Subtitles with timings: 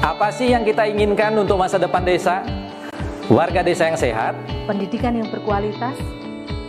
[0.00, 2.40] Apa sih yang kita inginkan untuk masa depan desa?
[3.28, 4.32] Warga desa yang sehat,
[4.64, 5.92] pendidikan yang berkualitas,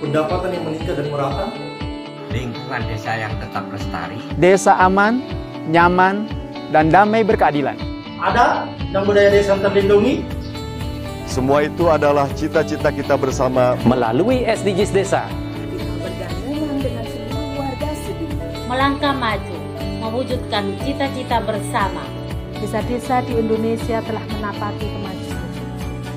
[0.04, 1.48] pendapatan yang meningkat dan merata,
[2.28, 5.24] lingkungan desa yang tetap lestari, desa aman,
[5.72, 6.28] nyaman,
[6.76, 7.80] dan damai berkeadilan.
[8.20, 10.28] Ada dan budaya desa terlindungi.
[11.24, 15.24] Semua itu adalah cita-cita kita bersama melalui SDGs Desa.
[16.84, 17.90] dengan seluruh warga
[18.68, 19.58] melangkah maju,
[20.04, 22.11] mewujudkan cita-cita bersama.
[22.62, 25.46] Desa-desa di Indonesia telah menapati kemajuan.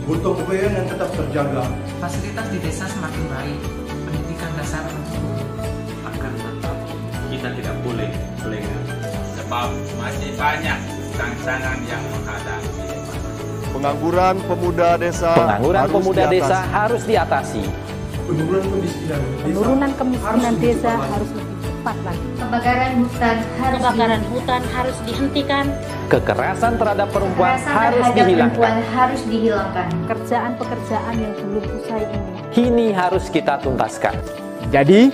[0.05, 1.65] Butuh kebayaan yang tetap terjaga.
[2.05, 4.85] Fasilitas di desa semakin baik, pendidikan dasar
[6.05, 6.77] akan tetap
[7.33, 8.11] kita tidak boleh
[8.45, 8.83] lengah
[9.41, 10.79] sebab masih banyak
[11.17, 12.85] tantangan yang menghadapi
[13.73, 16.37] Pengangguran pemuda desa Pengangguran harus pemuda diatasi.
[16.39, 17.63] desa harus diatasi.
[18.25, 21.31] Penurunan kemiskinan desa, Penurunan kemiskinan harus desa harus
[21.85, 22.29] cepat lagi.
[22.41, 25.65] Kebakaran hutan harus Kebakaran hutan harus dihentikan.
[26.09, 28.57] Kekerasan terhadap perempuan Kekerasan harus terhadap dihilangkan.
[28.57, 29.87] perempuan harus dihilangkan.
[30.09, 32.31] Pekerjaan-pekerjaan yang belum usai ini.
[32.57, 34.17] Ini harus kita tuntaskan.
[34.73, 35.13] Jadi,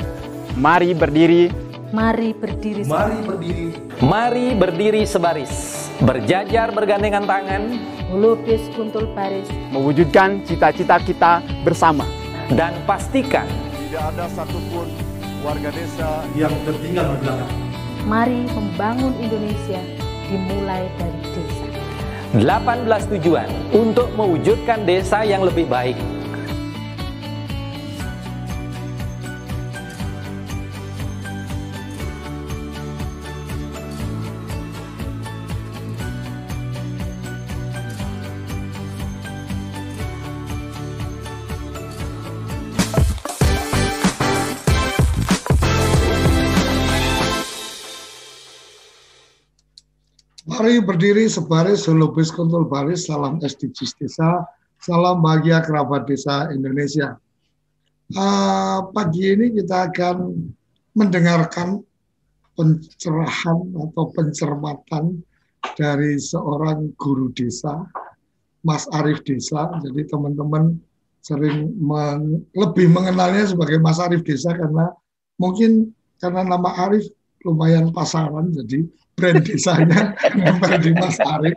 [0.55, 1.51] mari berdiri,
[1.91, 2.87] Mari berdiri.
[2.87, 3.67] Mari berdiri,
[3.99, 5.51] Mari berdiri sebaris,
[5.99, 7.67] berjajar bergandengan tangan,
[8.15, 9.51] melukis kuntul baris.
[9.75, 12.07] mewujudkan cita-cita kita bersama.
[12.51, 13.47] dan pastikan
[13.91, 15.09] Tidak ada satupun
[15.41, 17.53] warga desa yang tertinggal di belakang.
[18.05, 19.81] Mari membangun Indonesia
[20.29, 21.67] dimulai dari desa.
[22.31, 25.97] 18 tujuan untuk mewujudkan desa yang lebih baik.
[50.60, 54.44] Mari berdiri sebaris selubis kuntul baris, salam SDGs desa,
[54.76, 57.16] salam bahagia kerabat desa Indonesia.
[58.12, 60.37] Uh, pagi ini kita akan
[60.93, 61.81] mendengarkan
[62.60, 65.25] pencerahan atau pencermatan
[65.81, 67.81] dari seorang guru desa,
[68.60, 69.65] Mas Arief Desa.
[69.81, 70.76] Jadi teman-teman
[71.25, 74.93] sering meng, lebih mengenalnya sebagai Mas Arief Desa karena
[75.41, 77.09] mungkin karena nama Arief
[77.49, 78.84] lumayan pasaran, jadi
[79.20, 80.00] brand desanya
[80.32, 81.56] nempel di Mas Arief.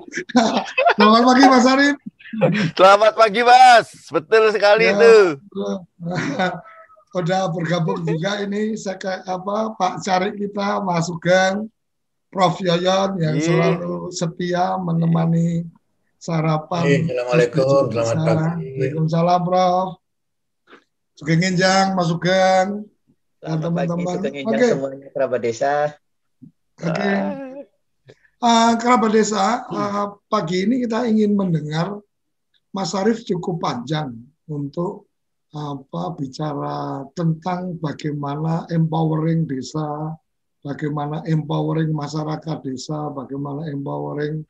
[0.94, 1.96] Selamat pagi Mas Arief.
[2.78, 5.16] Selamat pagi Mas, betul sekali Ya, itu.
[7.16, 11.70] Udah bergabung juga ini saya kayak apa Pak Cari kita Mas Sugeng,
[12.28, 13.46] Prof Yoyon yang Iya.
[13.46, 15.62] selalu setia menemani
[16.18, 16.84] sarapan.
[16.84, 18.66] Iya, Assalamualaikum, selamat pagi.
[18.74, 19.88] Waalaikumsalam Prof.
[21.14, 22.68] Sugeng Injang, Mas Sugeng,
[23.38, 24.50] dan Selamat pagi, teman-teman.
[24.50, 25.74] Oke, semuanya kerabat desa.
[26.82, 27.14] oke.
[28.44, 31.96] Ah, kerabat desa, ah, pagi ini kita ingin mendengar
[32.76, 34.20] Mas Arief cukup panjang
[34.52, 35.08] untuk
[35.56, 40.12] apa bicara tentang bagaimana empowering desa,
[40.60, 44.44] bagaimana empowering masyarakat desa, bagaimana empowering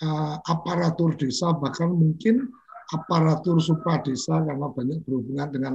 [0.00, 2.48] ah, aparatur desa, bahkan mungkin
[2.88, 5.74] aparatur supra desa karena banyak berhubungan dengan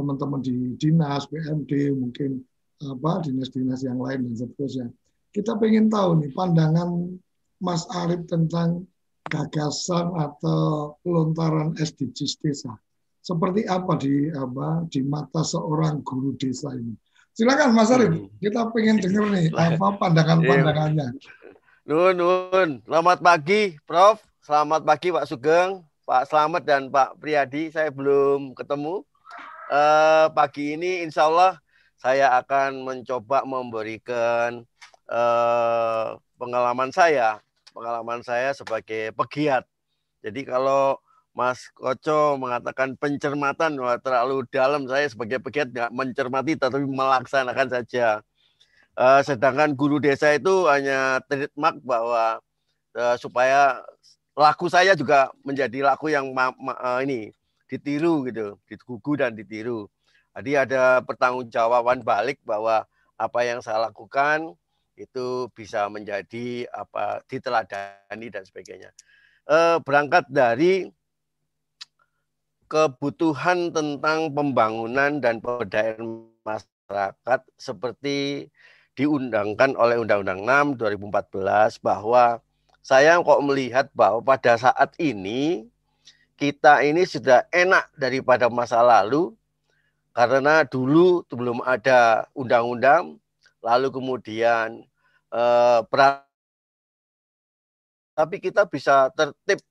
[0.00, 2.40] teman-teman di dinas, BMD, mungkin
[2.80, 4.88] apa dinas-dinas yang lain dan seterusnya.
[5.32, 7.16] Kita pengen tahu nih pandangan
[7.56, 8.84] Mas Arief tentang
[9.32, 12.76] gagasan atau pelontaran SDGs desa.
[13.24, 16.92] Seperti apa di apa di mata seorang guru desa ini?
[17.32, 21.16] Silakan Mas Arief, kita pengen dengar nih apa pandangan-pandangannya.
[21.88, 22.70] Nun, nun.
[22.84, 24.20] Selamat pagi, Prof.
[24.44, 27.72] Selamat pagi, Pak Sugeng, Pak Slamet, dan Pak Priyadi.
[27.72, 29.00] Saya belum ketemu.
[29.72, 31.56] Eh, pagi ini, insya Allah,
[31.96, 34.68] saya akan mencoba memberikan
[35.10, 36.06] eh,
[36.38, 37.38] pengalaman saya,
[37.74, 39.64] pengalaman saya sebagai pegiat.
[40.22, 40.98] Jadi kalau
[41.32, 48.20] Mas Koco mengatakan pencermatan, wah, terlalu dalam saya sebagai pegiat nggak mencermati, tetapi melaksanakan saja.
[48.92, 52.44] Eh, sedangkan guru desa itu hanya trademark bahwa
[52.96, 53.80] eh, supaya
[54.36, 57.20] laku saya juga menjadi laku yang ma- ma- eh, ini
[57.72, 59.88] ditiru gitu, digugu dan ditiru.
[60.36, 62.84] Jadi ada pertanggungjawaban balik bahwa
[63.16, 64.52] apa yang saya lakukan
[64.96, 68.90] itu bisa menjadi apa diteladani dan sebagainya.
[69.48, 70.90] Eh, berangkat dari
[72.70, 78.48] kebutuhan tentang pembangunan dan pemberdayaan masyarakat seperti
[78.96, 82.40] diundangkan oleh Undang-Undang 6 2014 bahwa
[82.82, 85.68] saya kok melihat bahwa pada saat ini
[86.34, 89.32] kita ini sudah enak daripada masa lalu
[90.12, 93.21] karena dulu belum ada undang-undang
[93.62, 94.82] lalu kemudian
[95.32, 95.80] eh,
[98.12, 99.62] tapi kita bisa tertib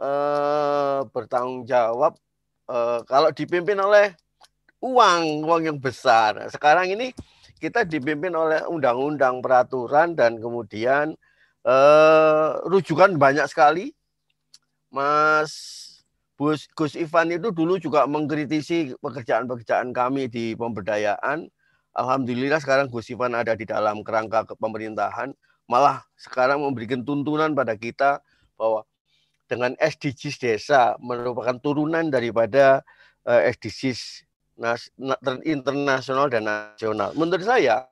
[0.00, 2.16] eh, bertanggung jawab
[2.66, 4.16] eh, kalau dipimpin oleh
[4.82, 6.38] uang uang yang besar.
[6.50, 7.10] Sekarang ini
[7.58, 11.14] kita dipimpin oleh undang-undang peraturan dan kemudian
[11.66, 13.92] eh, rujukan banyak sekali.
[14.88, 15.52] Mas
[16.38, 21.50] Gus Ivan itu dulu juga mengkritisi pekerjaan-pekerjaan kami di pemberdayaan.
[21.98, 25.34] Alhamdulillah sekarang Gus Ivan ada di dalam kerangka pemerintahan.
[25.66, 28.22] Malah sekarang memberikan tuntunan pada kita
[28.54, 28.86] bahwa
[29.50, 32.86] dengan SDGs desa merupakan turunan daripada
[33.26, 34.22] uh, SDGs
[34.54, 34.86] nas,
[35.42, 37.10] internasional dan nasional.
[37.18, 37.90] Menurut saya,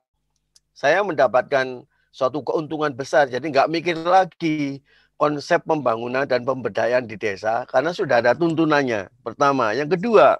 [0.71, 1.83] saya mendapatkan
[2.15, 3.27] suatu keuntungan besar.
[3.27, 4.79] Jadi nggak mikir lagi
[5.19, 9.09] konsep pembangunan dan pemberdayaan di desa karena sudah ada tuntunannya.
[9.25, 10.39] Pertama, yang kedua,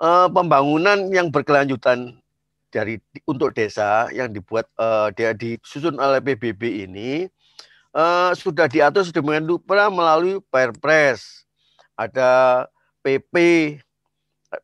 [0.00, 2.16] uh, pembangunan yang berkelanjutan
[2.72, 2.98] dari
[3.28, 7.26] untuk desa yang dibuat uh, dia disusun oleh PBB ini
[7.94, 11.44] uh, sudah diatur sedemikian rupa melalui Perpres.
[11.94, 12.64] Ada
[13.04, 13.36] PP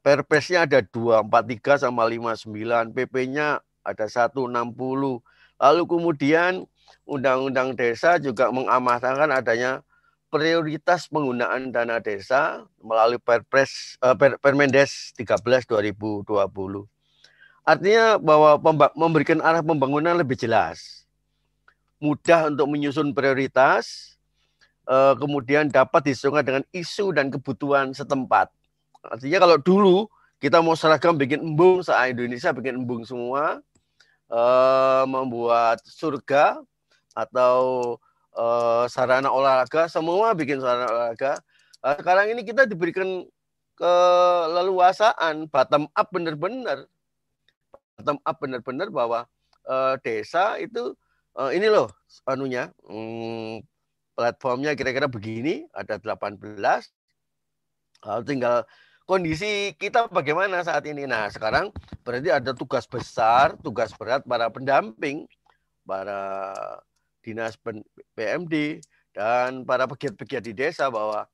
[0.03, 4.43] Perpresnya ada 243 sama 59, PP-nya ada 160.
[5.63, 6.67] Lalu kemudian
[7.07, 9.87] Undang-Undang Desa juga mengamanahkan adanya
[10.37, 16.29] prioritas penggunaan dana desa melalui Perpres uh, Permendes 13 2020.
[17.65, 18.61] Artinya bahwa
[18.93, 21.09] memberikan arah pembangunan lebih jelas.
[21.97, 24.15] Mudah untuk menyusun prioritas,
[24.85, 28.53] uh, kemudian dapat disungkan dengan isu dan kebutuhan setempat.
[29.01, 29.97] Artinya kalau dulu
[30.37, 33.65] kita mau seragam bikin embung, se Indonesia bikin embung semua,
[34.29, 36.61] uh, membuat surga
[37.17, 37.97] atau
[38.37, 41.41] uh, sarana olahraga, semua bikin sarana olahraga.
[41.81, 43.25] Uh, sekarang ini kita diberikan
[43.77, 46.89] keleluasaan bottom up benar-benar
[47.97, 49.21] bottom up benar-benar bahwa
[49.69, 50.97] uh, desa itu
[51.37, 51.93] uh, ini loh
[52.25, 53.61] anunya hmm,
[54.17, 56.41] platformnya kira-kira begini ada 18
[58.09, 58.65] uh, tinggal
[59.07, 61.07] kondisi kita bagaimana saat ini.
[61.07, 61.71] Nah sekarang
[62.03, 65.29] berarti ada tugas besar tugas berat para pendamping
[65.87, 66.51] para
[67.27, 67.59] dinas
[68.15, 68.79] PMD
[69.11, 71.27] dan para pegiat-pegiat di desa bahwa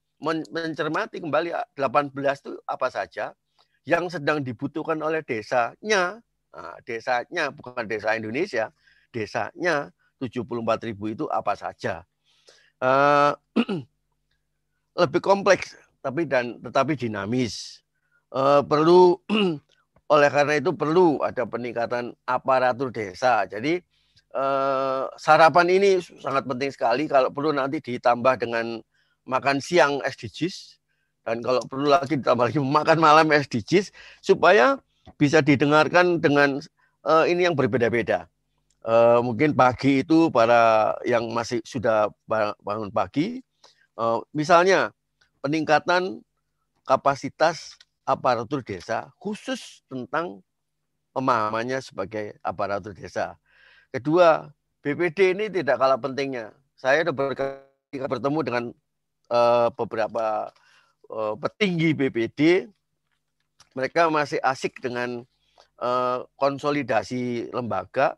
[0.49, 3.37] mencermati kembali 18 itu apa saja
[3.85, 6.17] yang sedang dibutuhkan oleh desanya.
[6.53, 8.73] Nah, desanya bukan desa Indonesia,
[9.13, 9.93] desanya
[10.23, 12.07] 74 ribu itu apa saja.
[12.79, 13.35] Uh,
[15.03, 17.85] lebih kompleks tapi dan tetapi dinamis.
[18.33, 19.21] Uh, perlu
[20.15, 23.45] oleh karena itu perlu ada peningkatan aparatur desa.
[23.45, 23.83] Jadi
[24.33, 27.05] eh, sarapan ini sangat penting sekali.
[27.09, 28.81] Kalau perlu nanti ditambah dengan
[29.29, 30.83] makan siang SDGs
[31.23, 34.83] dan kalau perlu lagi ditambah lagi makan malam SDGs supaya
[35.19, 36.59] bisa didengarkan dengan
[37.07, 38.27] uh, ini yang berbeda-beda.
[38.83, 42.11] Uh, mungkin pagi itu para yang masih sudah
[42.59, 43.39] bangun pagi,
[43.95, 44.91] uh, misalnya
[45.39, 46.19] peningkatan
[46.83, 50.43] kapasitas aparatur desa khusus tentang
[51.15, 53.39] pemahamannya sebagai aparatur desa.
[53.93, 54.49] Kedua,
[54.81, 56.49] BPD ini tidak kalah pentingnya.
[56.81, 58.65] Saya sudah bertemu dengan
[59.29, 60.49] uh, beberapa
[61.13, 62.73] uh, petinggi BPD.
[63.77, 65.29] Mereka masih asik dengan
[65.77, 68.17] uh, konsolidasi lembaga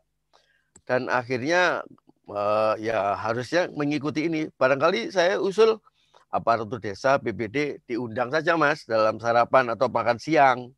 [0.87, 1.83] dan akhirnya
[2.31, 4.47] uh, ya harusnya mengikuti ini.
[4.55, 5.83] Barangkali saya usul
[6.31, 10.71] aparatur desa BPD diundang saja mas dalam sarapan atau makan siang.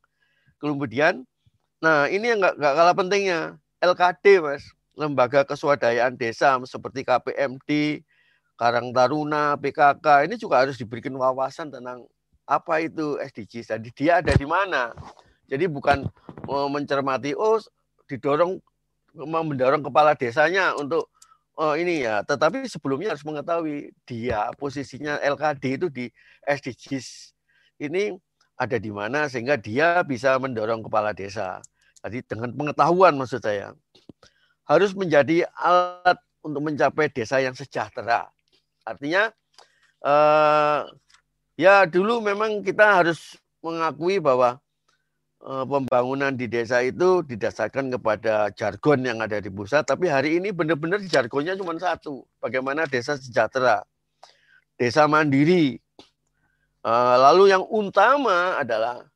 [0.58, 1.22] Kemudian,
[1.78, 4.66] nah ini yang nggak kalah pentingnya LKD mas
[4.98, 8.02] lembaga keswadayaan desa seperti KPMD,
[8.58, 12.02] Karang Taruna, PKK ini juga harus diberikan wawasan tentang
[12.42, 13.78] apa itu SDGs.
[13.78, 14.90] Jadi dia ada di mana.
[15.46, 16.02] Jadi bukan
[16.50, 17.62] mencermati oh
[18.10, 18.58] didorong
[19.14, 21.06] mendorong kepala desanya untuk
[21.54, 26.06] oh, ini ya, tetapi sebelumnya harus mengetahui dia posisinya LKD itu di
[26.42, 27.32] SDGs
[27.78, 28.18] ini
[28.58, 31.62] ada di mana sehingga dia bisa mendorong kepala desa.
[32.02, 33.74] Jadi dengan pengetahuan maksud saya
[34.68, 38.28] harus menjadi alat untuk mencapai desa yang sejahtera.
[38.84, 39.32] Artinya
[40.04, 40.80] eh,
[41.56, 44.60] ya dulu memang kita harus mengakui bahwa
[45.40, 50.52] eh, pembangunan di desa itu didasarkan kepada jargon yang ada di pusat, tapi hari ini
[50.52, 53.82] benar-benar jargonnya cuma satu, bagaimana desa sejahtera,
[54.76, 55.80] desa mandiri.
[56.84, 59.08] Eh, lalu yang utama adalah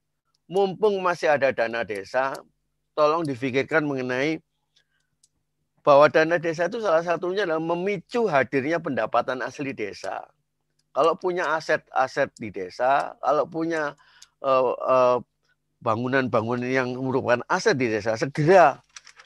[0.48, 2.34] mumpung masih ada dana desa,
[2.96, 4.40] tolong difikirkan mengenai
[5.82, 10.22] bahwa dana desa itu salah satunya adalah memicu hadirnya pendapatan asli desa.
[10.94, 13.98] Kalau punya aset-aset di desa, kalau punya
[15.82, 18.78] bangunan-bangunan uh, uh, yang merupakan aset di desa, segera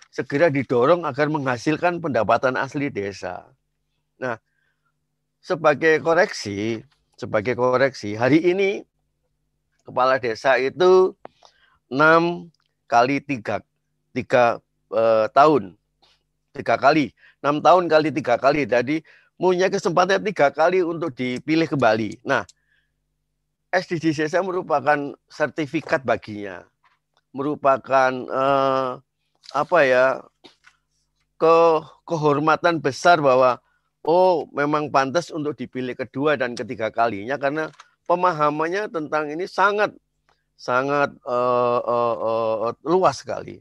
[0.09, 3.45] segera didorong agar menghasilkan pendapatan asli desa.
[4.17, 4.41] Nah,
[5.45, 6.81] sebagai koreksi,
[7.21, 8.81] sebagai koreksi, hari ini
[9.85, 11.13] kepala desa itu
[11.93, 12.49] enam
[12.89, 13.61] kali tiga
[14.17, 14.59] tiga
[14.91, 15.77] eh, tahun
[16.57, 17.13] tiga kali.
[17.45, 18.65] Enam tahun kali tiga kali.
[18.65, 19.05] Jadi
[19.37, 22.25] punya kesempatan tiga kali untuk dipilih kembali.
[22.25, 22.49] Nah
[23.77, 26.65] saya merupakan sertifikat baginya.
[27.37, 28.91] Merupakan eh,
[29.53, 30.25] apa ya
[31.37, 31.57] ke
[32.09, 33.61] kehormatan besar bahwa
[34.01, 37.37] oh memang pantas untuk dipilih kedua dan ketiga kalinya.
[37.37, 37.69] Karena
[38.09, 39.93] pemahamannya tentang ini sangat
[40.57, 43.61] sangat uh, uh, uh, luas sekali.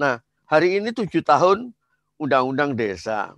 [0.00, 1.76] Nah, hari ini tujuh tahun
[2.20, 3.32] Undang-Undang Desa.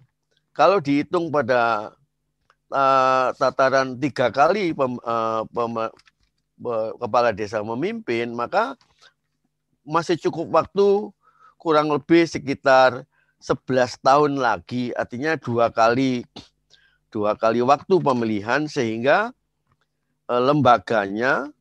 [0.50, 1.94] Kalau dihitung pada
[2.68, 8.74] uh, tataran tiga kali pem, uh, pem, uh, kepala desa memimpin, maka
[9.86, 11.08] masih cukup waktu
[11.56, 13.06] kurang lebih sekitar
[13.38, 16.26] 11 tahun lagi, artinya dua kali
[17.08, 19.32] dua kali waktu pemilihan sehingga
[20.32, 21.52] Eh, lembaganya,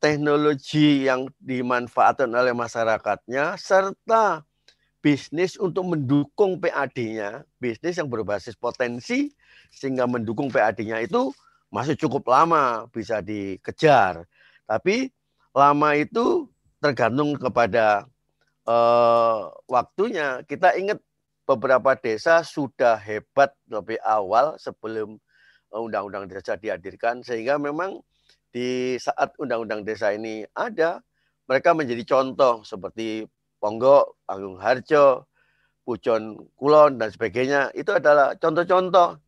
[0.00, 4.46] teknologi yang dimanfaatkan oleh masyarakatnya, serta
[5.00, 9.32] bisnis untuk mendukung PAD-nya, bisnis yang berbasis potensi
[9.72, 11.32] sehingga mendukung PAD-nya itu
[11.72, 14.28] masih cukup lama bisa dikejar.
[14.68, 15.08] Tapi
[15.56, 16.46] lama itu
[16.78, 18.04] tergantung kepada
[18.68, 20.44] uh, waktunya.
[20.44, 21.00] Kita ingat
[21.48, 25.18] beberapa desa sudah hebat lebih awal sebelum
[25.72, 28.02] undang-undang desa dihadirkan sehingga memang
[28.50, 30.98] di saat undang-undang desa ini ada
[31.46, 33.26] mereka menjadi contoh seperti
[33.60, 35.28] Ponggok, Agung Harjo,
[35.84, 39.20] Pucon Kulon dan sebagainya itu adalah contoh-contoh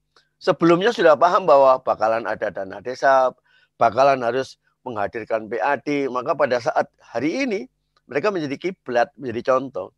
[0.42, 3.30] sebelumnya sudah paham bahwa bakalan ada dana desa,
[3.78, 7.60] bakalan harus menghadirkan PAD, maka pada saat hari ini
[8.10, 9.94] mereka menjadi kiblat, menjadi contoh.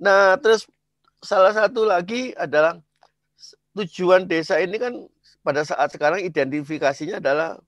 [0.00, 0.64] Nah, terus
[1.20, 2.80] salah satu lagi adalah
[3.76, 4.96] tujuan desa ini kan
[5.44, 7.60] pada saat sekarang identifikasinya adalah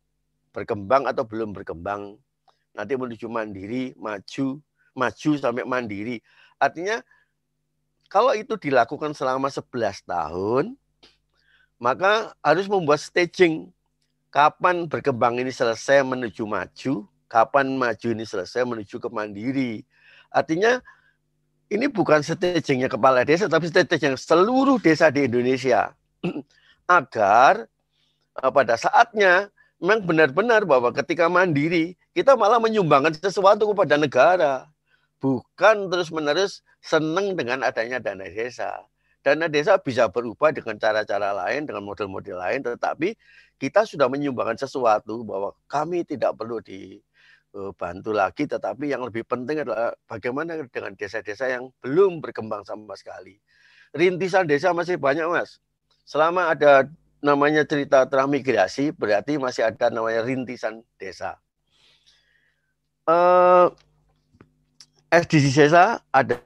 [0.56, 2.16] berkembang atau belum berkembang.
[2.72, 4.60] Nanti menuju mandiri, maju,
[4.96, 6.16] maju sampai mandiri.
[6.56, 7.04] Artinya
[8.12, 10.76] kalau itu dilakukan selama 11 tahun,
[11.80, 13.72] maka harus membuat staging.
[14.32, 19.84] Kapan berkembang ini selesai menuju maju, kapan maju ini selesai menuju ke mandiri.
[20.32, 20.80] Artinya
[21.72, 25.92] ini bukan stagingnya kepala desa, tapi staging seluruh desa di Indonesia.
[26.88, 27.68] Agar
[28.40, 29.52] eh, pada saatnya
[29.82, 34.70] memang benar-benar bahwa ketika mandiri, kita malah menyumbangkan sesuatu kepada negara.
[35.18, 38.86] Bukan terus-menerus senang dengan adanya dana desa.
[39.22, 43.14] Dana desa bisa berubah dengan cara-cara lain, dengan model-model lain, tetapi
[43.58, 46.98] kita sudah menyumbangkan sesuatu bahwa kami tidak perlu di
[47.52, 53.36] Eh, lagi, tetapi yang lebih penting adalah bagaimana dengan desa-desa yang belum berkembang sama sekali.
[53.92, 55.60] Rintisan desa masih banyak, Mas.
[56.08, 56.88] Selama ada
[57.22, 61.38] namanya cerita transmigrasi, berarti masih ada namanya rintisan desa.
[63.06, 63.66] Eh,
[65.08, 66.42] SDG desa ada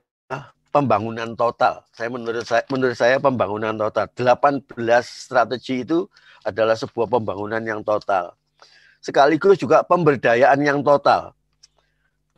[0.71, 1.83] pembangunan total.
[1.97, 4.07] Saya menurut saya menurut saya pembangunan total.
[4.13, 4.69] 18
[5.03, 6.05] strategi itu
[6.45, 8.37] adalah sebuah pembangunan yang total
[9.07, 11.31] sekaligus juga pemberdayaan yang total.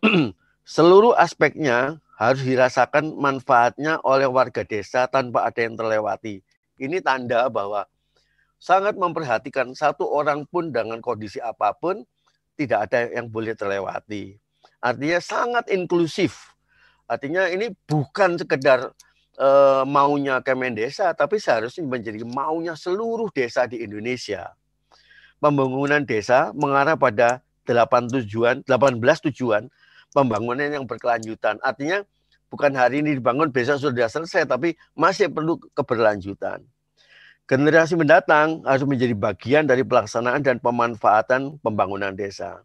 [0.68, 6.44] Seluruh aspeknya harus dirasakan manfaatnya oleh warga desa tanpa ada yang terlewati.
[6.76, 7.88] Ini tanda bahwa
[8.58, 12.02] sangat memperhatikan satu orang pun dengan kondisi apa pun
[12.58, 14.34] tidak ada yang boleh terlewati.
[14.82, 16.54] Artinya sangat inklusif.
[17.06, 18.92] Artinya ini bukan sekedar
[19.38, 24.58] uh, maunya Kemen Desa, tapi seharusnya menjadi maunya seluruh desa di Indonesia
[25.38, 28.98] pembangunan desa mengarah pada 8 tujuan, 18
[29.30, 29.70] tujuan
[30.10, 31.62] pembangunan yang berkelanjutan.
[31.62, 32.02] Artinya
[32.50, 36.64] bukan hari ini dibangun besok sudah selesai tapi masih perlu keberlanjutan.
[37.48, 42.60] Generasi mendatang harus menjadi bagian dari pelaksanaan dan pemanfaatan pembangunan desa.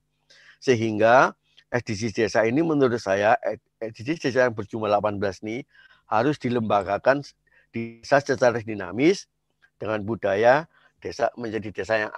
[0.60, 1.32] Sehingga
[1.72, 3.40] SDGs desa ini menurut saya
[3.80, 5.64] SDGs desa yang berjumlah 18 ini
[6.12, 7.24] harus dilembagakan
[7.72, 9.32] desa secara dinamis
[9.80, 10.68] dengan budaya
[11.00, 12.12] desa menjadi desa yang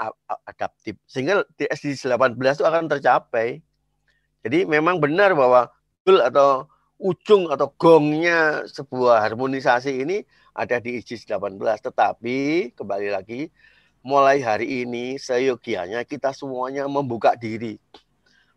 [0.46, 3.62] adaptif sehingga di SDGs 18 itu akan tercapai.
[4.42, 5.70] Jadi memang benar bahwa
[6.02, 6.66] goal atau
[6.98, 11.60] ujung atau gongnya sebuah harmonisasi ini ada di SDGs 18
[11.92, 13.52] tetapi kembali lagi
[14.00, 17.76] mulai hari ini seyogianya kita semuanya membuka diri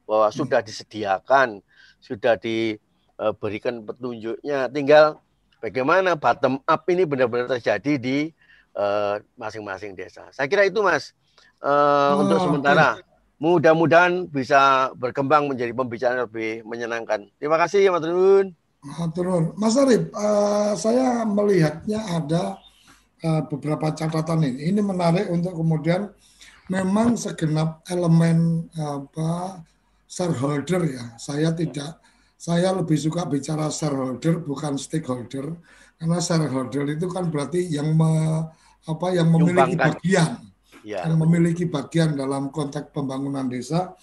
[0.06, 0.36] bahwa hmm.
[0.38, 1.60] sudah disediakan,
[1.98, 5.18] sudah diberikan petunjuknya tinggal
[5.58, 8.18] bagaimana bottom up ini benar-benar terjadi di
[8.78, 10.22] Eh, masing-masing uh, desa.
[10.30, 11.10] Saya kira itu Mas
[11.66, 13.02] uh, oh, untuk sementara.
[13.42, 17.26] Mudah-mudahan bisa berkembang menjadi pembicaraan lebih menyenangkan.
[17.42, 18.54] Terima kasih Mas Trun.
[19.14, 19.54] Turun.
[19.58, 22.58] Mas Arif, uh, saya melihatnya ada
[23.24, 24.70] uh, beberapa catatan ini.
[24.70, 26.08] Ini menarik untuk kemudian
[26.70, 29.62] memang segenap elemen apa
[30.06, 31.04] shareholder ya.
[31.18, 31.98] Saya tidak
[32.38, 35.58] saya lebih suka bicara shareholder bukan stakeholder
[35.98, 38.46] karena shareholder itu kan berarti yang me,
[38.86, 40.38] apa yang memiliki bagian
[40.86, 41.02] ya.
[41.02, 43.98] yang memiliki bagian dalam konteks pembangunan desa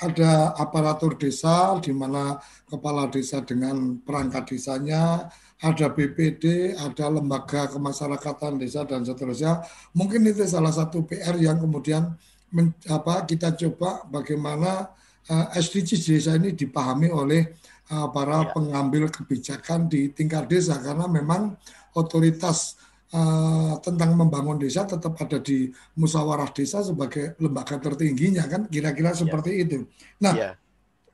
[0.00, 5.28] ada aparatur desa di mana kepala desa dengan perangkat desanya
[5.60, 9.60] ada BPD, ada lembaga kemasyarakatan desa dan seterusnya.
[9.92, 12.16] Mungkin itu salah satu PR yang kemudian
[12.48, 14.88] men, apa kita coba bagaimana
[15.28, 17.52] uh, eh, SDGs desa ini dipahami oleh
[17.92, 18.50] uh, para ya.
[18.56, 21.60] pengambil kebijakan di tingkat desa karena memang
[21.92, 22.80] otoritas
[23.14, 29.18] uh, tentang membangun desa tetap ada di musyawarah desa sebagai lembaga tertingginya kan kira-kira ya.
[29.18, 29.86] seperti itu.
[30.22, 30.50] Nah, ya.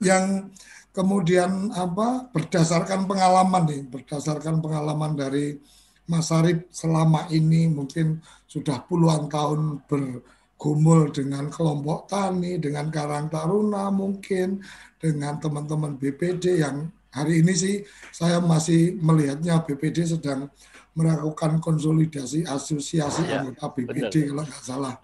[0.03, 0.53] yang
[0.93, 5.61] kemudian apa berdasarkan pengalaman nih, berdasarkan pengalaman dari
[6.07, 13.91] Mas Arif selama ini mungkin sudah puluhan tahun bergumul dengan kelompok tani, dengan Karang Taruna
[13.91, 14.62] mungkin,
[14.97, 17.76] dengan teman-teman BPD yang hari ini sih
[18.12, 20.53] saya masih melihatnya BPD sedang
[20.97, 24.95] melakukan konsolidasi asosiasi ya, anggota BPD kalau nggak salah.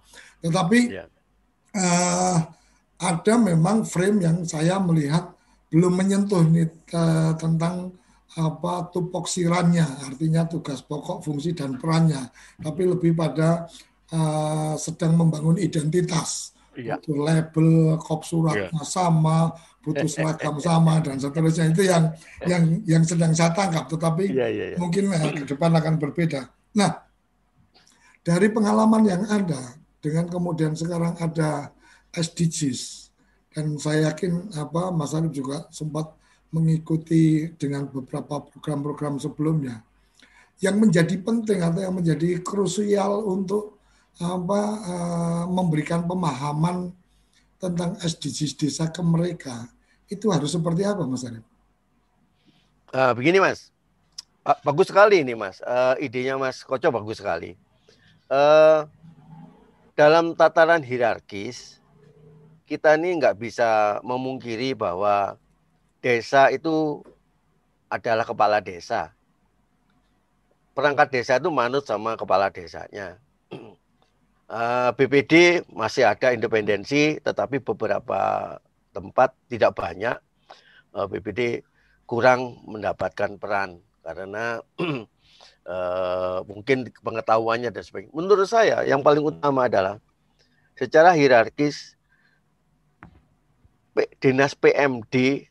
[0.41, 1.05] Tetapi ya.
[1.77, 2.37] uh,
[2.97, 5.31] ada memang frame yang saya melihat
[5.69, 7.93] belum menyentuh nih uh, tentang
[8.33, 13.69] apa tupoksirannya, artinya tugas pokok, fungsi dan perannya, tapi lebih pada
[14.09, 16.97] uh, sedang membangun identitas, ya.
[17.05, 18.85] label, kop suratnya ya.
[18.89, 22.15] sama, butuh seragam sama dan seterusnya itu yang
[22.47, 24.77] yang yang sedang saya tangkap tetapi ya, ya, ya.
[24.79, 26.47] mungkin eh, ke depan akan berbeda.
[26.73, 27.03] Nah,
[28.23, 31.75] dari pengalaman yang ada dengan kemudian sekarang ada
[32.15, 33.11] SDGs
[33.51, 36.15] dan saya yakin apa Mas Arif juga sempat
[36.55, 39.83] mengikuti dengan beberapa program-program sebelumnya
[40.63, 43.83] yang menjadi penting atau yang menjadi krusial untuk
[44.21, 46.93] apa uh, memberikan pemahaman
[47.63, 49.71] tentang SDGs desa ke mereka
[50.11, 51.47] itu harus seperti apa Mas Arif?
[52.91, 53.71] Uh, begini Mas,
[54.43, 57.55] uh, bagus sekali ini Mas, uh, idenya Mas Koco bagus sekali.
[58.27, 58.83] Uh,
[59.95, 61.79] dalam tataran hierarkis
[62.67, 65.39] kita ini nggak bisa memungkiri bahwa
[66.03, 66.99] desa itu
[67.87, 69.15] adalah kepala desa.
[70.73, 73.22] Perangkat desa itu manut sama kepala desanya.
[74.53, 78.53] Eh, BPD masih ada independensi, tetapi beberapa
[78.93, 80.13] tempat tidak banyak
[80.93, 81.65] eh, BPD
[82.05, 84.59] kurang mendapatkan peran karena
[85.63, 88.13] uh, mungkin pengetahuannya dan sebagainya.
[88.13, 89.97] Menurut saya yang paling utama adalah
[90.75, 91.95] secara hierarkis
[94.19, 95.47] dinas PMD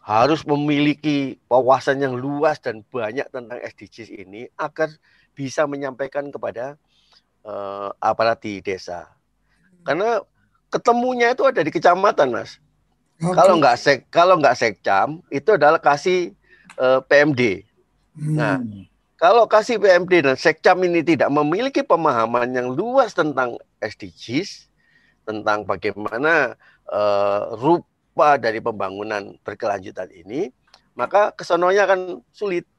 [0.00, 4.88] harus memiliki wawasan yang luas dan banyak tentang SDGs ini agar
[5.34, 6.80] bisa menyampaikan kepada
[7.48, 9.08] uh, aparat di desa.
[9.82, 10.20] Karena
[10.68, 12.60] ketemunya itu ada di kecamatan, Mas.
[13.18, 13.34] Okay.
[13.34, 16.36] Kalau nggak sek kalau nggak sekcam itu adalah kasih
[16.78, 17.66] uh, PMD.
[18.14, 18.36] Hmm.
[18.36, 18.56] Nah,
[19.18, 24.70] kalau kasih PMD dan sekcam ini tidak memiliki pemahaman yang luas tentang SDGs,
[25.26, 26.54] tentang bagaimana
[26.86, 30.54] uh, rupa dari pembangunan berkelanjutan ini,
[30.94, 32.70] maka kesononya akan sulit.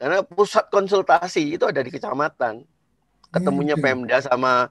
[0.00, 2.64] Karena pusat konsultasi itu ada di kecamatan
[3.30, 3.82] ketemunya hmm.
[3.82, 4.68] Pemda sama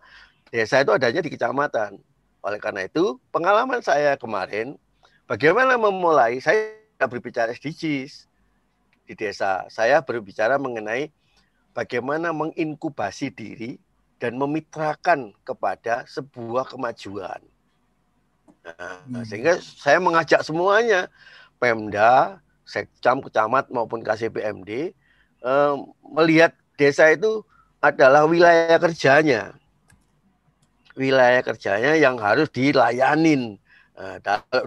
[0.51, 1.99] desa itu adanya di kecamatan.
[2.39, 4.79] Oleh karena itu, pengalaman saya kemarin,
[5.27, 8.27] bagaimana memulai, saya berbicara SDGs
[9.07, 9.67] di desa.
[9.67, 11.11] Saya berbicara mengenai
[11.75, 13.79] bagaimana menginkubasi diri
[14.19, 17.39] dan memitrakan kepada sebuah kemajuan.
[18.63, 19.23] Nah, hmm.
[19.23, 21.07] Sehingga saya mengajak semuanya,
[21.57, 24.91] Pemda, Sekcam, Kecamat maupun KCPMD,
[25.41, 27.43] eh, melihat desa itu
[27.79, 29.55] adalah wilayah kerjanya.
[30.99, 33.55] Wilayah kerjanya yang harus dilayanin.
[33.99, 34.19] Nah,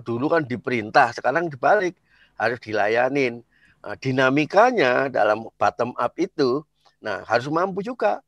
[0.04, 1.96] dulu kan diperintah, sekarang dibalik
[2.36, 3.44] harus dilayanin.
[3.84, 6.64] Nah, dinamikanya dalam bottom up itu,
[7.00, 8.20] nah harus mampu juga.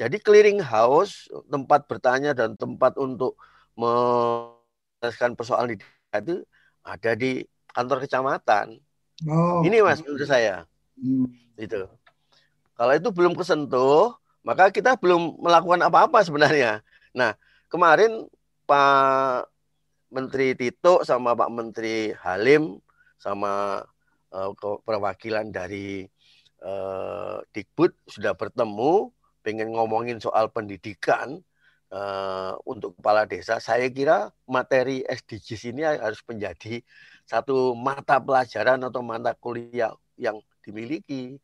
[0.00, 3.36] Jadi clearing house, tempat bertanya dan tempat untuk
[3.76, 5.78] menyelesaikan persoalan di
[6.12, 6.44] itu
[6.84, 7.40] ada di
[7.72, 8.76] kantor kecamatan.
[9.28, 9.64] Oh.
[9.64, 10.68] Ini mas menurut saya.
[10.96, 11.28] Hmm.
[11.56, 11.88] Itu.
[12.76, 16.82] Kalau itu belum kesentuh, maka kita belum melakukan apa-apa sebenarnya.
[17.14, 17.34] Nah,
[17.70, 18.26] kemarin
[18.66, 19.48] Pak
[20.12, 22.78] Menteri Tito sama Pak Menteri Halim
[23.16, 23.80] sama
[24.34, 24.50] uh,
[24.84, 26.04] perwakilan dari
[26.62, 29.08] uh, Dikbud sudah bertemu
[29.42, 31.42] pengen ngomongin soal pendidikan
[31.90, 33.58] uh, untuk kepala desa.
[33.58, 36.82] Saya kira materi SDGs ini harus menjadi
[37.26, 41.38] satu mata pelajaran atau mata kuliah yang dimiliki.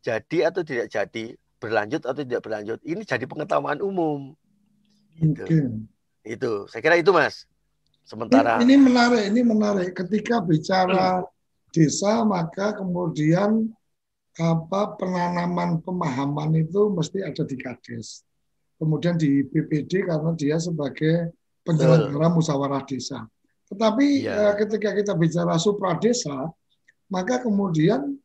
[0.00, 4.32] Jadi atau tidak jadi, berlanjut atau tidak berlanjut, ini jadi pengetahuan umum.
[5.20, 5.76] Gitu.
[6.24, 7.44] Itu, saya kira itu Mas.
[8.02, 9.88] Sementara ini, ini menarik, ini menarik.
[9.94, 11.22] Ketika bicara
[11.70, 13.70] desa, maka kemudian
[14.40, 18.24] apa penanaman pemahaman itu mesti ada di Kades.
[18.80, 23.28] Kemudian di BPD karena dia sebagai penyelenggara musyawarah desa.
[23.68, 24.34] Tetapi Iya.
[24.34, 26.48] eh, ketika kita bicara supradesa,
[27.12, 28.16] maka kemudian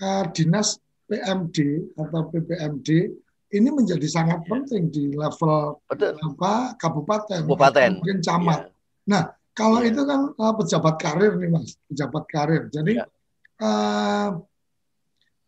[0.00, 0.80] eh, dinas
[1.12, 1.58] PMD
[1.92, 2.88] atau PPMD
[3.52, 6.16] ini menjadi sangat penting di level Betul.
[6.24, 8.00] apa kabupaten, Kabupaten.
[8.00, 8.72] mungkin camat.
[9.04, 9.92] Nah, kalau Iya.
[9.92, 12.62] itu kan eh, pejabat karir nih mas, pejabat karir.
[12.72, 13.04] Jadi Iya.
[13.60, 14.30] eh,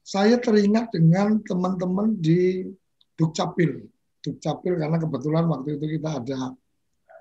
[0.04, 2.68] saya teringat dengan teman-teman di
[3.16, 3.88] Dukcapil,
[4.20, 6.52] Dukcapil karena kebetulan waktu itu kita ada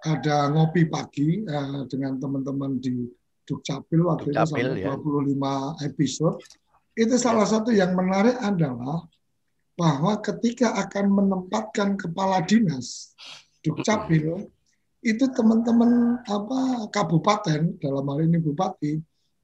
[0.03, 3.07] ada ngopi pagi eh, dengan teman-teman di
[3.47, 4.91] Dukcapil waktu Dukcapil, itu sampai ya.
[4.99, 6.43] 25 episode.
[6.93, 9.05] Itu salah satu yang menarik adalah
[9.73, 13.17] bahwa ketika akan menempatkan kepala dinas
[13.65, 14.45] Dukcapil
[15.01, 19.01] itu teman-teman apa kabupaten dalam hal ini bupati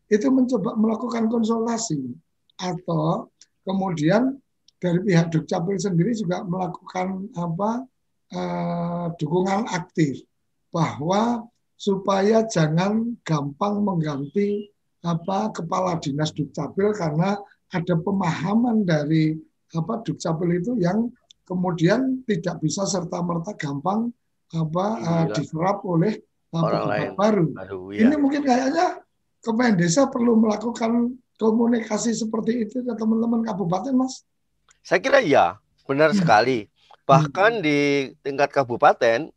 [0.10, 2.14] itu mencoba melakukan konsultasi.
[2.60, 3.32] Atau
[3.66, 4.38] kemudian
[4.78, 7.88] dari pihak Dukcapil sendiri juga melakukan apa
[8.30, 10.22] eh, dukungan aktif
[10.70, 11.48] bahwa
[11.80, 14.68] supaya jangan gampang mengganti
[15.00, 19.38] apa kepala dinas Dukcapil karena ada pemahaman dari
[19.72, 21.08] apa Dukcapil itu yang
[21.46, 24.12] kemudian tidak bisa serta merta gampang
[24.50, 25.34] apa Iya.
[25.38, 27.12] diserap oleh eh, Orang pejabat lain.
[27.16, 27.46] baru.
[27.62, 28.18] Aduh, Ini ya.
[28.18, 28.86] mungkin kayaknya
[29.40, 34.28] Kemen Desa perlu melakukan komunikasi seperti itu ke teman-teman kabupaten, Mas.
[34.84, 35.56] Saya kira iya,
[35.88, 36.20] benar Hmm.
[36.20, 36.68] sekali.
[37.08, 39.32] Bahkan di tingkat kabupaten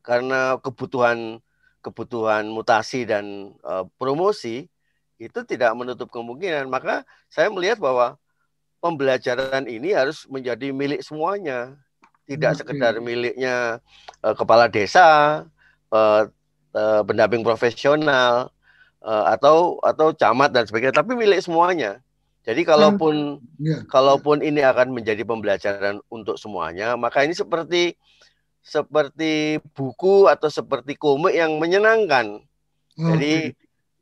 [0.00, 1.38] karena kebutuhan
[1.82, 4.70] kebutuhan mutasi dan eh, promosi
[5.18, 6.66] itu tidak menutup kemungkinan.
[6.70, 8.16] Maka saya melihat bahwa
[8.82, 11.78] pembelajaran ini harus menjadi milik semuanya,
[12.26, 12.58] tidak Oke.
[12.64, 13.78] sekedar miliknya
[14.22, 15.42] eh, kepala desa,
[15.92, 16.22] eh,
[16.74, 18.50] eh, pendamping profesional
[19.02, 21.98] eh, atau atau camat dan sebagainya, tapi milik semuanya.
[22.42, 23.86] Jadi kalaupun Ya.
[23.86, 27.94] kalaupun ini akan menjadi pembelajaran untuk semuanya, maka ini seperti
[28.62, 32.40] seperti buku atau seperti komik yang menyenangkan.
[32.94, 33.52] Jadi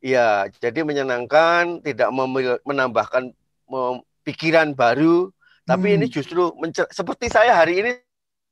[0.05, 3.33] ya, jadi menyenangkan, tidak memil- menambahkan
[3.68, 5.33] mem- pikiran baru,
[5.64, 6.14] tapi ini Hmm.
[6.20, 7.90] justru mencer- seperti saya hari ini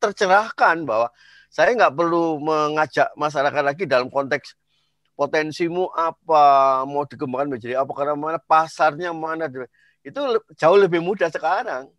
[0.01, 1.13] tercerahkan bahwa
[1.53, 4.57] saya nggak perlu mengajak masyarakat lagi dalam konteks
[5.19, 9.51] potensimu apa, mau dikembangkan menjadi apa, karena mana pasarnya mana,
[10.07, 10.21] itu
[10.55, 11.91] jauh lebih mudah sekarang.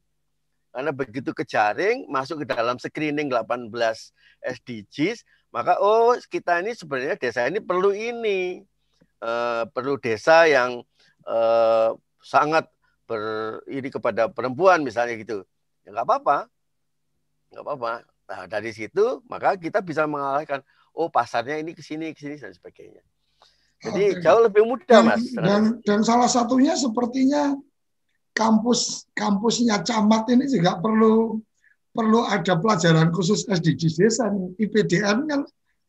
[0.69, 3.73] Karena begitu ke jaring, masuk ke dalam screening 18
[4.45, 8.61] SDGs, maka oh kita ini sebenarnya desa ini perlu ini.
[9.19, 10.79] Eh, perlu desa yang
[11.27, 11.89] eh,
[12.23, 12.71] sangat
[13.03, 15.43] ber ini kepada perempuan misalnya gitu.
[15.83, 16.37] Ya nggak apa-apa.
[17.51, 17.91] Nggak apa-apa.
[18.29, 20.61] Nah, dari situ maka kita bisa mengalahkan
[20.93, 23.03] oh pasarnya ini ke sini ke sini dan sebagainya.
[23.79, 24.21] Jadi Oke.
[24.23, 25.23] jauh lebih mudah, dan, Mas.
[25.35, 27.55] dan dan salah satunya sepertinya
[28.39, 31.43] kampus kampusnya camat ini juga perlu
[31.91, 34.55] perlu ada pelajaran khusus SDGs desa nih.
[34.63, 35.41] IPDN kan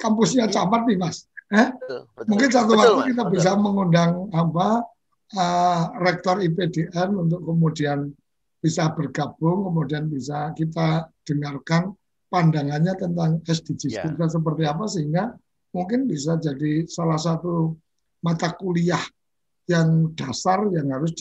[0.03, 1.31] kampusnya camat nih mas.
[1.55, 1.71] Eh?
[1.71, 2.27] Betul, betul.
[2.35, 3.35] Mungkin satu Betul, waktu kita betul.
[3.39, 4.69] bisa mengundang apa
[5.31, 8.11] eh, rektor IPDN untuk kemudian
[8.61, 11.95] bisa bergabung, kemudian bisa kita dengarkan
[12.31, 14.03] pandangannya tentang SDGs Ya.
[14.07, 15.35] kita seperti apa sehingga
[15.75, 17.75] mungkin bisa jadi salah satu
[18.23, 19.01] mata kuliah
[19.67, 21.15] yang dasar yang harus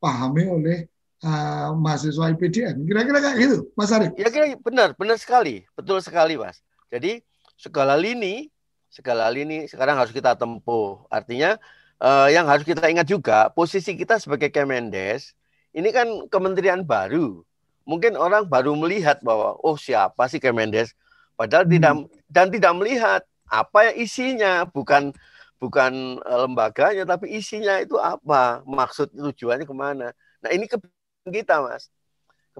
[0.00, 0.78] dipahami oleh
[1.20, 2.88] eh, mahasiswa IPDN.
[2.88, 4.16] Kira-kira kayak gitu, Mas Arif.
[4.16, 6.64] Ya kira benar, benar sekali, betul sekali, Mas.
[6.88, 7.20] Jadi
[7.60, 8.48] segala lini,
[8.88, 11.04] segala lini sekarang harus kita tempuh.
[11.12, 11.60] Artinya
[12.00, 15.36] eh, yang harus kita ingat juga posisi kita sebagai Kemendes
[15.76, 17.44] ini kan kementerian baru.
[17.84, 20.96] Mungkin orang baru melihat bahwa oh siapa sih Kemendes,
[21.36, 23.20] padahal tidak dan tidak melihat
[23.52, 25.12] apa isinya, bukan
[25.60, 30.10] bukan eh, lembaganya, tapi isinya itu apa, maksud tujuannya ke mana.
[30.40, 30.80] Nah ini ke
[31.28, 31.92] kita, Mas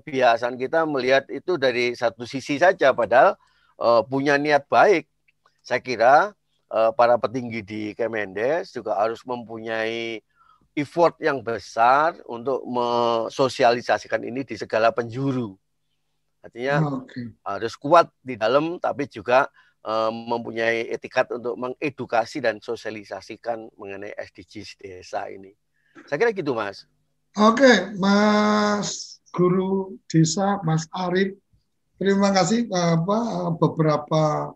[0.01, 3.35] kebiasaan kita melihat itu dari satu sisi saja padahal
[3.79, 5.07] eh, punya niat baik.
[5.61, 6.15] Saya kira
[6.71, 10.23] eh, para petinggi di Kemendes juga harus mempunyai
[10.79, 15.59] effort yang besar untuk mensosialisasikan ini di segala penjuru.
[16.41, 17.37] Artinya Oke.
[17.45, 19.51] harus kuat di dalam tapi juga
[19.85, 25.53] eh, mempunyai etikat untuk mengedukasi dan sosialisasikan mengenai SDGs desa ini.
[26.07, 26.87] Saya kira gitu, Mas.
[27.39, 31.39] Oke, Mas Guru Desa, Mas Arif,
[31.95, 34.51] terima kasih apa beberapa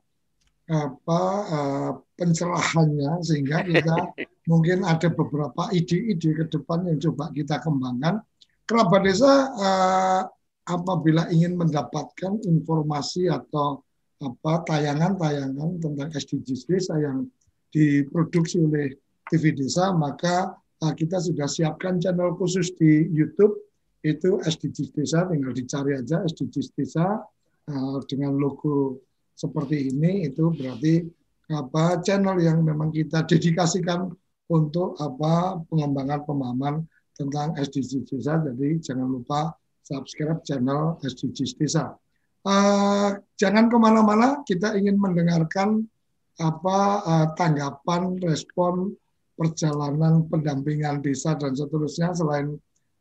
[0.64, 3.96] apa eh, pencerahannya sehingga kita
[4.50, 8.24] mungkin ada beberapa ide-ide ke depan yang coba kita kembangkan.
[8.64, 10.22] Kerabat desa eh,
[10.64, 13.83] apabila ingin mendapatkan informasi atau
[14.22, 17.26] apa tayangan-tayangan tentang SDGs desa yang
[17.74, 18.94] diproduksi oleh
[19.26, 23.58] TV Desa, maka uh, kita sudah siapkan channel khusus di YouTube
[24.04, 27.24] itu SDGs Desa, tinggal dicari aja SDGs Desa
[27.72, 29.02] uh, dengan logo
[29.34, 31.02] seperti ini itu berarti
[31.50, 34.14] apa channel yang memang kita dedikasikan
[34.46, 36.74] untuk apa pengembangan pemahaman
[37.18, 38.38] tentang SDGs Desa.
[38.38, 39.50] Jadi jangan lupa
[39.82, 41.96] subscribe channel SDGs Desa.
[42.44, 45.88] Uh, jangan ke mana-mana, kita ingin mendengarkan
[46.36, 48.92] apa uh, tanggapan, respon
[49.32, 52.52] perjalanan pendampingan desa dan seterusnya selain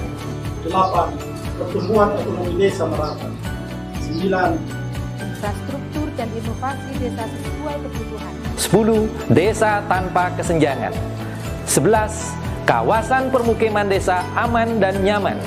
[0.66, 1.14] Delapan,
[1.62, 3.30] pertumbuhan ekonomi desa merata.
[4.02, 4.50] Sembilan,
[5.22, 8.32] infrastruktur dan inovasi desa sesuai kebutuhan.
[8.58, 10.94] Sepuluh, desa tanpa kesenjangan.
[11.70, 12.34] Sebelas,
[12.66, 15.38] kawasan permukiman desa aman dan nyaman.